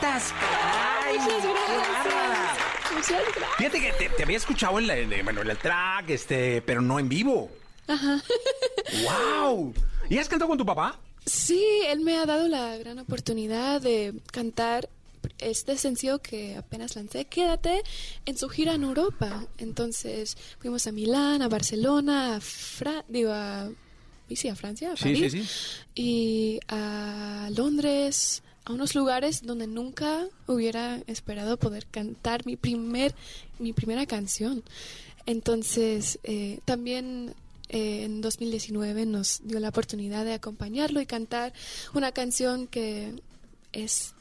[0.00, 0.32] cantas!
[0.32, 1.18] caray!
[1.18, 2.92] Muchas ¡Qué gracias.
[2.92, 3.48] Muchas gracias.
[3.58, 6.80] Fíjate que te, te había escuchado en, la, en- bueno, en el track, este, pero
[6.80, 7.50] no en vivo.
[7.88, 8.22] Ajá.
[9.04, 9.74] ¡Wow!
[10.08, 10.98] ¿Y has cantado con tu papá?
[11.24, 14.88] Sí, él me ha dado la gran oportunidad de cantar
[15.38, 17.82] este sencillo que apenas lancé, Quédate,
[18.26, 19.44] en su gira en Europa.
[19.58, 23.68] Entonces fuimos a Milán, a Barcelona, a, Fra digo, a,
[24.34, 25.48] sí, a Francia, a Sí, París, sí, sí.
[25.94, 33.14] y a Londres, a unos lugares donde nunca hubiera esperado poder cantar mi primer
[33.58, 34.62] mi primera canción.
[35.26, 37.34] Entonces, eh, también
[37.68, 41.52] eh, en 2019 nos dio la oportunidad de acompañarlo y cantar
[41.94, 43.14] una canción que
[43.72, 44.14] es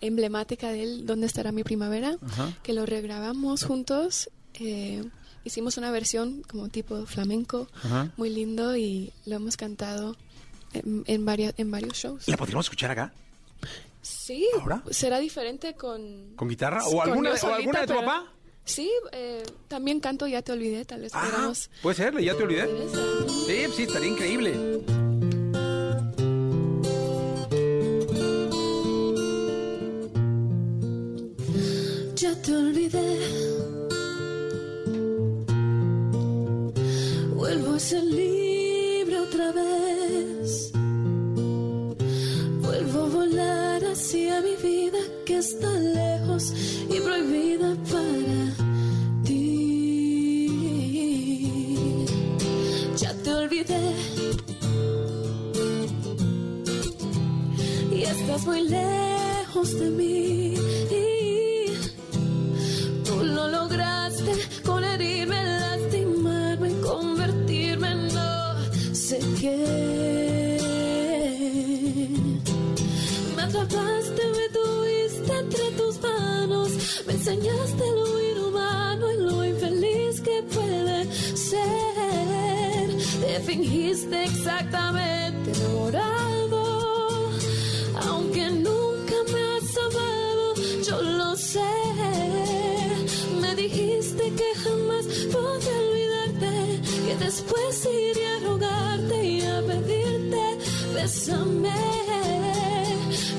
[0.00, 2.16] emblemática de él, ¿Dónde estará mi primavera?
[2.22, 2.52] Ajá.
[2.62, 4.30] Que lo regrabamos juntos.
[4.54, 5.04] eh,
[5.44, 8.12] hicimos una versión como tipo flamenco, Ajá.
[8.16, 10.16] muy lindo y lo hemos cantado
[10.72, 12.28] en, en, varias, en varios shows.
[12.28, 13.12] ¿La podríamos escuchar acá?
[14.00, 14.82] Sí, ¿Ahora?
[14.90, 16.34] será diferente con...
[16.36, 16.84] ¿Con guitarra?
[16.86, 18.32] ¿O con alguna, o alguna de tu pero- papá?
[18.64, 21.52] Sí, eh, también canto Ya te olvidé, tal vez Ah,
[21.82, 22.68] puede ser, ya te olvidé.
[23.46, 24.54] Sí, sí, estaría increíble.
[32.16, 33.18] Ya te olvidé.
[37.34, 40.72] Vuelvo a ser libre otra vez.
[43.92, 46.52] Hacia mi vida que está lejos
[46.88, 48.40] y prohibida para
[49.24, 50.48] ti.
[52.96, 53.94] Ya te olvidé.
[57.92, 60.54] Y estás muy lejos de mí.
[63.04, 64.32] Tú lo lograste
[64.64, 69.81] con herirme, lastimarme, convertirme en no sé qué.
[77.22, 81.04] Enseñaste lo inhumano y lo infeliz que puede
[81.36, 82.88] ser.
[83.20, 87.30] Te fingiste exactamente enamorado,
[88.08, 90.54] aunque nunca me has amado,
[90.88, 91.72] yo lo sé.
[93.40, 100.58] Me dijiste que jamás podré olvidarte, que después iré a rogarte y a pedirte,
[100.92, 101.70] bésame.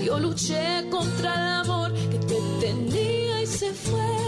[0.05, 1.72] Yo luché contra te
[3.83, 4.22] tenía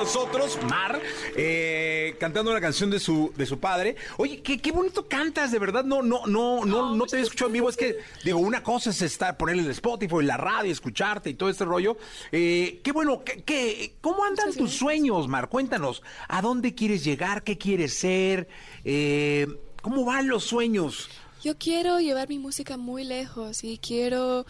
[0.00, 0.98] nosotros, Mar,
[1.36, 3.96] eh, cantando una canción de su, de su padre.
[4.16, 5.84] Oye, qué, qué bonito cantas, de verdad.
[5.84, 7.68] No, no, no, no, no te había escuchado en vivo.
[7.68, 11.50] Es que, digo, una cosa es estar, ponerle el Spotify, la radio, escucharte y todo
[11.50, 11.98] este rollo.
[12.32, 15.50] Eh, qué bueno, qué, qué- ¿cómo andan tus sueños, Mar?
[15.50, 17.42] Cuéntanos, ¿a dónde quieres llegar?
[17.42, 18.48] ¿Qué quieres ser?
[18.84, 19.46] Eh,
[19.82, 21.10] ¿Cómo van los sueños?
[21.44, 24.46] Yo quiero llevar mi música muy lejos y quiero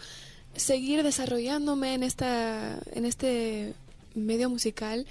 [0.55, 3.73] seguir desarrollándome en esta en este
[4.13, 5.07] medio musical.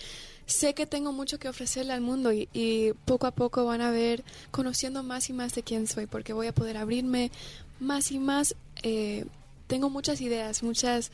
[0.50, 4.24] Sé que tengo mucho que ofrecerle al mundo y, poco a poco van a ver
[4.50, 7.30] conociendo más y más de quién soy porque voy a poder abrirme
[7.78, 8.56] más y más.
[8.82, 9.26] Eh,
[9.68, 11.12] tengo muchas ideas, muchas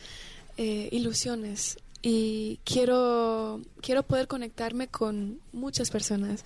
[0.56, 6.42] eh, ilusiones y quiero quiero poder conectarme con muchas personas.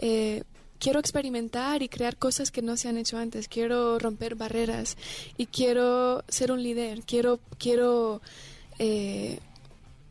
[0.00, 0.42] Eh,
[0.80, 3.46] quiero experimentar y crear cosas que no se han hecho antes.
[3.46, 4.96] Quiero romper barreras
[5.36, 7.02] y quiero ser un líder.
[7.02, 8.20] Quiero, quiero
[8.80, 9.38] eh,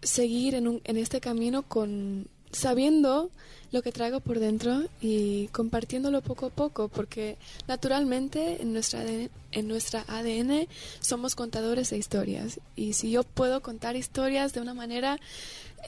[0.03, 3.31] seguir en, un- en este camino con sabiendo
[3.71, 7.37] lo que traigo por dentro y compartiéndolo poco a poco, porque
[7.67, 10.67] naturalmente en nuestra ADN, en nuestra ADN
[10.99, 12.59] somos contadores de historias.
[12.75, 15.19] Y si yo puedo contar historias de una manera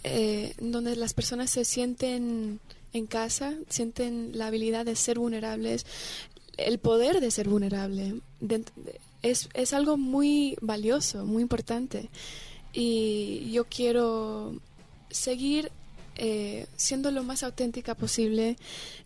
[0.04, 2.60] eh, donde las personas se sienten
[2.94, 5.86] en casa, sienten la habilidad de ser vulnerables,
[6.58, 8.22] el poder de ser vulnerable,
[9.22, 12.10] es, es algo muy valioso, muy importante.
[12.78, 14.54] Y yo quiero
[15.10, 15.72] seguir
[16.18, 18.58] eh, siendo lo más auténtica posible,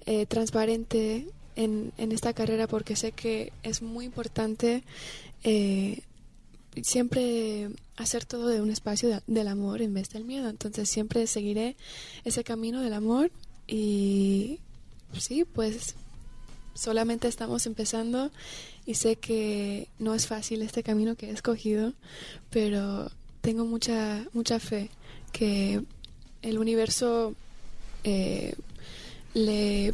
[0.08, 4.84] eh, transparente en, en esta carrera, porque sé que es muy importante
[5.44, 6.02] eh,
[6.82, 10.50] siempre hacer todo de un espacio de- del amor en vez del miedo.
[10.50, 11.76] Entonces siempre seguiré
[12.24, 13.32] ese camino del amor
[13.68, 14.60] y
[15.18, 15.96] sí, pues
[16.74, 18.32] solamente estamos empezando
[18.86, 21.94] y sé que no es fácil este camino que he escogido,
[22.50, 23.12] pero
[23.42, 24.90] tengo mucha mucha fe
[25.32, 25.82] que
[26.42, 27.34] el universo
[28.04, 28.56] eh,
[29.34, 29.94] le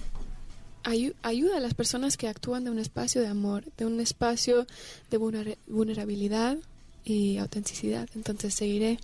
[0.83, 4.65] ayu- ayuda a las personas que actúan de un espacio de amor, de un espacio
[5.11, 6.57] de vulner- vulnerabilidad
[7.03, 8.07] y autenticidad.
[8.15, 8.99] Entonces seguiré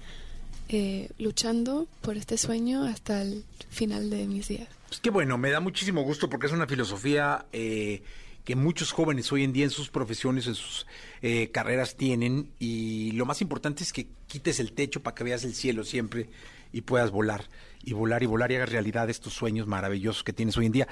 [0.69, 4.67] eh, luchando por este sueño hasta el final de mis días.
[4.87, 8.01] Pues qué bueno, me da muchísimo gusto porque es una filosofía eh,
[8.43, 10.87] que muchos jóvenes hoy en día en sus profesiones, en sus
[11.21, 15.43] eh, carreras tienen y lo más importante es que quites el techo para que veas
[15.43, 16.29] el cielo siempre
[16.71, 17.45] y puedas volar
[17.83, 20.87] y volar y volar y hagas realidad estos sueños maravillosos que tienes hoy en día.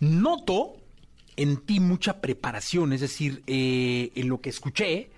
[0.00, 0.76] Noto
[1.36, 5.10] en ti mucha preparación, es decir, eh, en lo que escuché,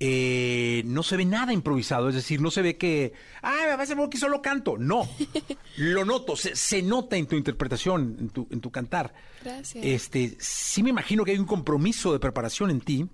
[0.00, 3.94] eh, no se ve nada improvisado, es decir, no se ve que, ay, me parece
[4.10, 4.76] que solo canto.
[4.78, 5.08] No,
[5.76, 9.12] lo noto, se, se nota en tu interpretación, en tu, en tu cantar.
[9.42, 9.84] Gracias.
[9.84, 13.06] Este, sí me imagino que hay un compromiso de preparación en ti.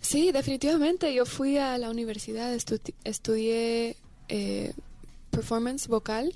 [0.00, 1.12] Sí, definitivamente.
[1.12, 3.96] Yo fui a la universidad, estu- estudié
[4.28, 4.72] eh,
[5.30, 6.34] performance vocal,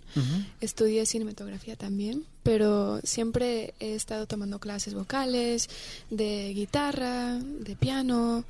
[0.60, 5.70] estudié cinematografía también, pero siempre he estado tomando clases vocales,
[6.10, 8.44] de guitarra, de piano,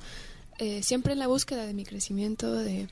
[0.59, 2.87] eh, siempre en la búsqueda de mi crecimiento, de,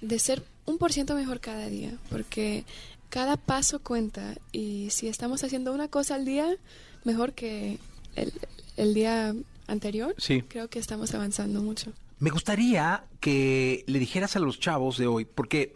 [0.00, 2.64] de ser un por ciento mejor cada día, porque
[3.08, 6.56] cada paso cuenta y si estamos haciendo una cosa al día,
[7.04, 7.78] mejor que
[8.16, 8.32] el,
[8.76, 9.34] el día
[9.66, 10.42] anterior, Sí.
[10.42, 11.92] creo que estamos avanzando mucho.
[12.18, 15.72] Me gustaría que le dijeras a los chavos de hoy, porque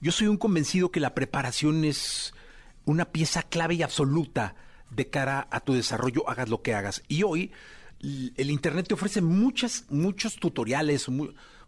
[0.00, 2.32] yo soy un convencido que la preparación es
[2.84, 4.54] una pieza clave y absoluta
[4.90, 7.02] de cara a tu desarrollo, hagas lo que hagas.
[7.08, 7.50] Y hoy
[8.02, 11.06] el Internet te ofrece muchas, muchos tutoriales.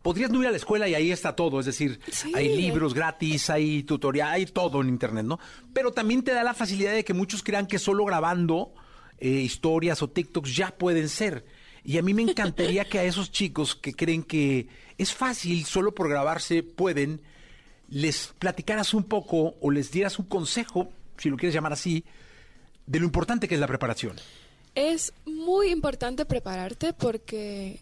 [0.03, 2.33] Podrías no ir a la escuela y ahí está todo, es decir, Sí.
[2.35, 5.39] hay libros gratis, hay tutoriales, hay todo en Internet, ¿no?
[5.73, 8.75] Pero también te da la facilidad de que muchos crean que solo grabando
[9.19, 11.45] eh, historias o TikToks ya pueden ser.
[11.85, 14.67] Y a mí me encantaría que a esos chicos que creen que
[14.99, 17.21] es fácil, solo por grabarse pueden,
[17.89, 22.05] les platicaras un poco o les dieras un consejo, si lo quieres llamar así,
[22.87, 24.17] de lo importante que es la preparación.
[24.75, 27.81] Es muy importante prepararte porque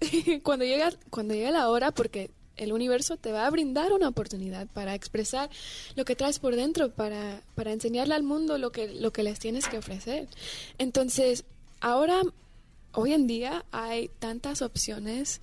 [0.42, 2.30] cuando llega cuando llega la hora porque
[2.60, 5.48] el universo te va a brindar una oportunidad para expresar
[5.96, 9.38] lo que traes por dentro, para, para enseñarle al mundo lo que, lo que les
[9.38, 10.28] tienes que ofrecer.
[10.76, 11.44] Entonces,
[11.80, 12.20] ahora,
[12.92, 15.40] hoy en día, hay tantas opciones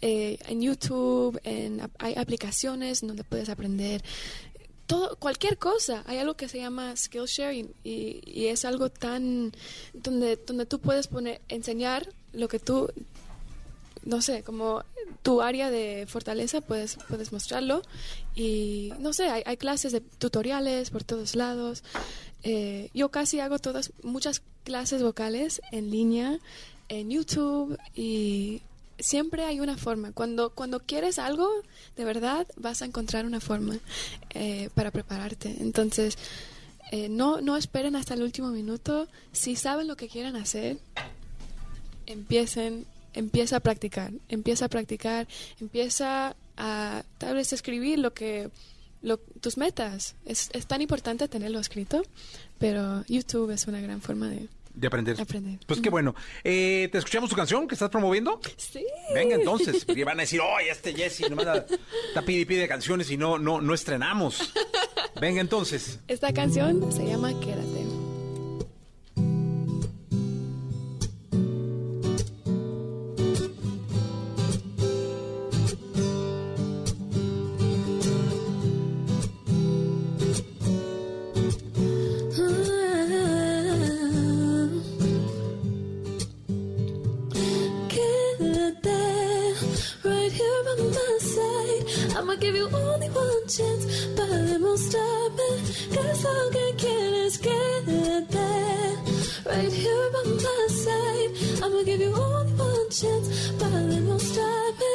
[0.00, 4.02] eh, en YouTube, en, hay aplicaciones donde puedes aprender
[4.86, 6.02] todo, cualquier cosa.
[6.06, 9.52] Hay algo que se llama Skillshare y, y, y es algo tan
[9.92, 12.90] donde, donde tú puedes poner, enseñar lo que tú,
[14.04, 14.84] no sé, como
[15.22, 17.82] tu área de fortaleza, puedes, puedes mostrarlo.
[18.34, 21.82] Y no sé, hay, hay clases de tutoriales por todos lados.
[22.42, 26.38] Eh, yo casi hago todas, muchas clases vocales en línea,
[26.88, 28.60] en YouTube y
[28.98, 30.12] siempre hay una forma.
[30.12, 31.48] Cuando, cuando quieres algo,
[31.96, 33.76] de verdad, vas a encontrar una forma
[34.30, 35.56] eh, para prepararte.
[35.60, 36.16] Entonces,
[36.92, 39.08] eh, no, no esperen hasta el último minuto.
[39.32, 40.78] Si saben lo que quieren hacer,
[42.06, 45.26] empiecen, empieza a practicar, empieza a practicar,
[45.60, 48.50] empieza a tal vez escribir lo que
[49.02, 50.14] lo- tus metas.
[50.24, 52.02] Es, es tan importante tenerlo escrito,
[52.58, 55.20] pero YouTube es una gran forma de De aprender.
[55.20, 55.58] aprender.
[55.66, 56.14] Pues qué bueno.
[56.42, 58.40] Eh, ¿Te escuchamos tu canción que estás promoviendo?
[58.56, 58.84] Sí.
[59.14, 61.66] Venga entonces, porque van a decir, oye, este Jesse nomás da-
[62.08, 64.52] está pide y pide canciones y no, no, no estrenamos.
[65.20, 66.00] Venga entonces.
[66.08, 67.30] Esta canción se llama.
[67.40, 67.83] Quédate
[92.44, 93.84] give you only one chance
[94.16, 95.48] para demostrarme
[95.92, 97.38] que es lo que quieres.
[97.38, 98.50] Quédate
[99.46, 101.30] right here by my side.
[101.62, 103.26] I'ma give you only one chance
[103.58, 104.92] para demostrarme.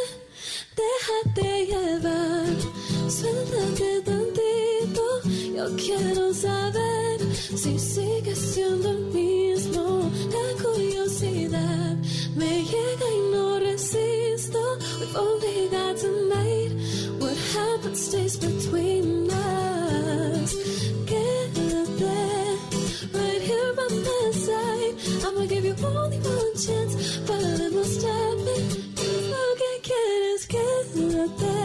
[0.79, 2.55] Déjate llevar,
[3.17, 5.07] suéltate tantito.
[5.57, 7.17] Yo quiero saber
[7.63, 10.11] si sigues siendo el mismo.
[10.35, 11.97] La curiosidad
[12.35, 14.59] me llega y no resisto.
[14.99, 16.98] We've only got tonight.
[17.53, 20.53] Happens stays between us.
[21.09, 22.17] Quédate
[23.13, 24.93] right here by my side.
[25.25, 26.93] I'ma give you only one chance
[27.27, 28.55] para demostrarme
[28.95, 30.41] que es lo que quieres.
[30.53, 31.57] Quédate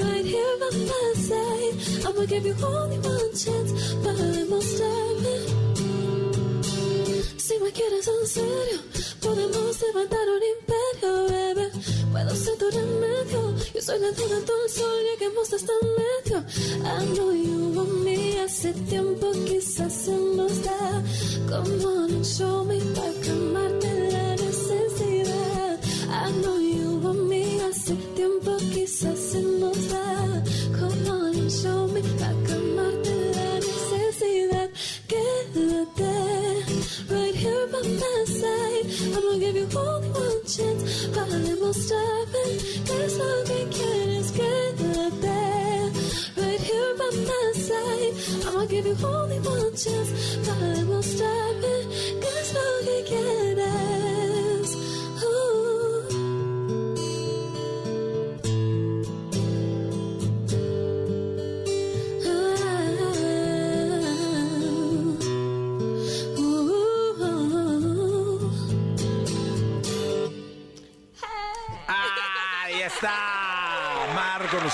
[0.00, 1.74] right here by my side.
[2.06, 3.70] I'ma give you only one chance
[4.02, 5.36] para demostrarme.
[7.36, 8.80] Si me quieres en serio,
[9.20, 11.45] podemos levantar un imperio, bebé.
[12.16, 13.54] Puedo ser tu remedio.
[13.74, 16.38] Yo soy la luna, tú el sol, lleguemos hasta el medio.
[16.82, 21.02] I know you want me, hace tiempo quizás se nos da.
[21.46, 25.78] Come on show me para calmarte la necesidad.
[26.08, 30.42] I know you want me, hace tiempo quizás se nos da.
[30.72, 34.70] Come on show me para calmarte la necesidad.
[35.06, 36.14] Quédate
[37.10, 38.86] right here by my side.
[39.14, 39.66] I'ma give you
[40.46, 41.08] only one chance.
[41.08, 42.26] Podemos estar
[42.84, 44.32] ¿Qué es lo que quieres?
[44.32, 45.92] Quédate
[46.36, 48.14] right here by my side.
[48.46, 50.38] I'ma give you only one chance.
[50.44, 51.60] Podemos estar
[52.20, 53.95] ¿Qué es lo que quieres?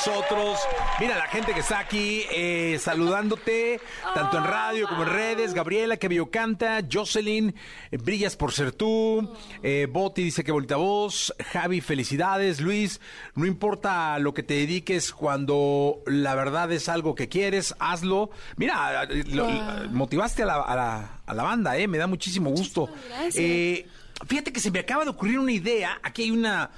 [0.07, 0.59] Nosotros.
[1.01, 3.81] Mira la gente que está aquí eh, saludándote,
[4.15, 5.55] tanto en radio como en redes.
[5.55, 6.81] Gabriela, que vio canta.
[6.91, 7.55] Jocelyn,
[7.91, 9.33] eh, brillas por ser tú.
[9.63, 11.33] Eh, Boti dice que bonita voz.
[11.53, 12.61] Javi, felicidades.
[12.61, 13.01] Luis,
[13.35, 18.31] no importa lo que te dediques, cuando la verdad es algo que quieres, hazlo.
[18.57, 19.89] Mira, lo- Wow.
[19.91, 22.89] motivaste a la, a la- a la banda, eh, me da muchísimo gusto.
[23.09, 23.37] gracias.
[23.39, 23.87] Eh,
[24.25, 25.99] Fíjate que se me acaba de ocurrir una idea.
[26.05, 26.71] Aquí hay una,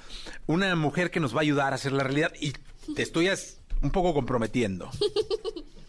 [0.47, 2.53] una mujer que nos va a ayudar a hacer la realidad y
[2.93, 3.29] te estoy
[3.81, 4.89] un poco comprometiendo.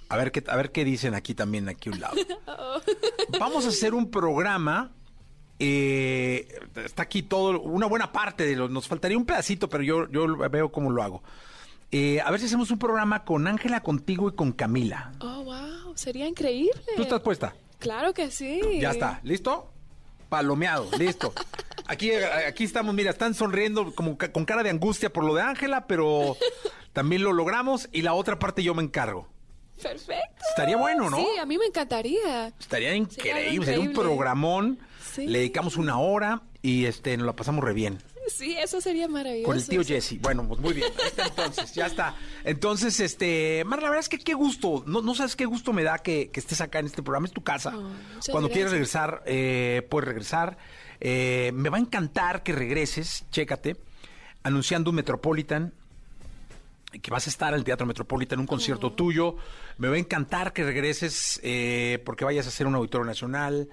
[0.09, 2.17] A ver qué, a ver qué dicen aquí también, aquí a un lado.
[3.41, 4.93] Vamos a hacer un programa.
[5.59, 8.69] eh, está aquí todo, una buena parte de lo.
[8.69, 11.23] Nos faltaría un pedacito, pero yo, yo veo cómo lo hago.
[11.93, 15.13] Eh, a ver si hacemos un programa con Ángela, contigo y con Camila.
[15.21, 16.81] Oh, wow, sería increíble.
[16.97, 17.55] ¿Tú estás puesta?
[17.79, 18.61] Claro que sí.
[18.81, 19.71] Ya está, ¿listo?
[20.29, 21.33] Palomeado, listo.
[21.89, 25.43] Aquí, aquí estamos, mira, están sonriendo como ca- con cara de angustia por lo de
[25.43, 26.37] Ángela, pero
[26.93, 29.29] también lo logramos y la otra parte yo me encargo.
[29.81, 30.43] Perfecto.
[30.51, 31.19] Estaría bueno, ¿no?
[31.19, 32.49] Sí, a mí me encantaría.
[32.59, 34.79] Estaría increíble, sería un programón.
[35.13, 35.27] Sí.
[35.27, 37.99] Le dedicamos una hora y este nos la pasamos re bien.
[38.29, 39.47] Sí, eso sería maravilloso.
[39.47, 39.85] Con el tío.
[39.85, 40.21] Jesse.
[40.21, 40.91] Bueno, pues muy bien.
[41.01, 42.17] Ahí está entonces, ya está.
[42.43, 44.83] Entonces, este, Mar, la verdad es que qué gusto.
[44.87, 47.27] No, no sabes qué gusto me da que, que estés acá en este programa.
[47.29, 47.73] Es tu casa.
[47.77, 47.89] Oh,
[48.33, 48.73] Cuando quieras gracias.
[48.73, 50.59] regresar, eh, puedes regresar.
[51.01, 53.77] Eh, me va a encantar que regreses, chécate,
[54.43, 55.73] anunciando un Metropolitan
[57.03, 59.37] que vas a estar en el Teatro Metropolitan, un concierto tuyo.
[59.79, 63.69] Me va a encantar que regreses eh, porque vayas a hacer un auditorio nacional.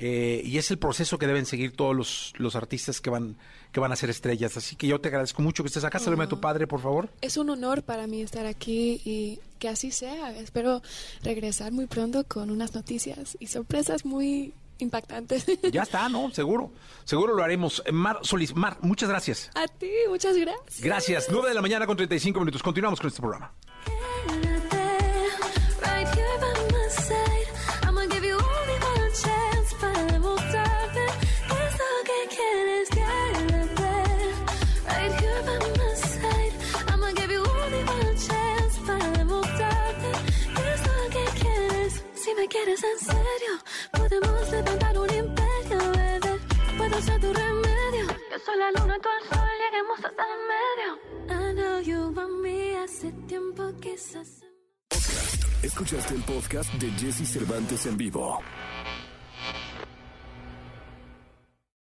[0.00, 3.36] eh, y es el proceso que deben seguir todos los, los artistas que van,
[3.70, 4.56] que van a ser estrellas.
[4.56, 6.00] Así que yo te agradezco mucho que estés acá.
[6.00, 7.10] Saludame a tu padre, por favor.
[7.20, 10.32] Es un honor para mí estar aquí y que así sea.
[10.36, 10.82] Espero
[11.22, 15.46] regresar muy pronto con unas noticias y sorpresas muy impactantes.
[15.72, 16.30] Ya está, ¿no?
[16.30, 16.72] Seguro.
[17.04, 17.82] Seguro lo haremos.
[17.92, 19.50] Mar Solís, Mar, muchas gracias.
[19.54, 20.80] A ti, muchas gracias.
[20.80, 21.26] Gracias.
[21.30, 22.62] 9 de la mañana con 35 minutos.
[22.62, 23.52] Continuamos con este programa.
[42.24, 43.52] Si me quieres en serio,
[44.08, 46.38] podemos levantar un imperio, bebé.
[46.76, 48.06] Puedo ser tu remedio.
[48.30, 50.90] Yo soy la luna, tú el sol, lleguemos hasta el medio.
[51.28, 54.42] I know you want me hace tiempo, quizás.
[55.62, 58.40] Escuchaste el podcast de Jesse Cervantes en vivo.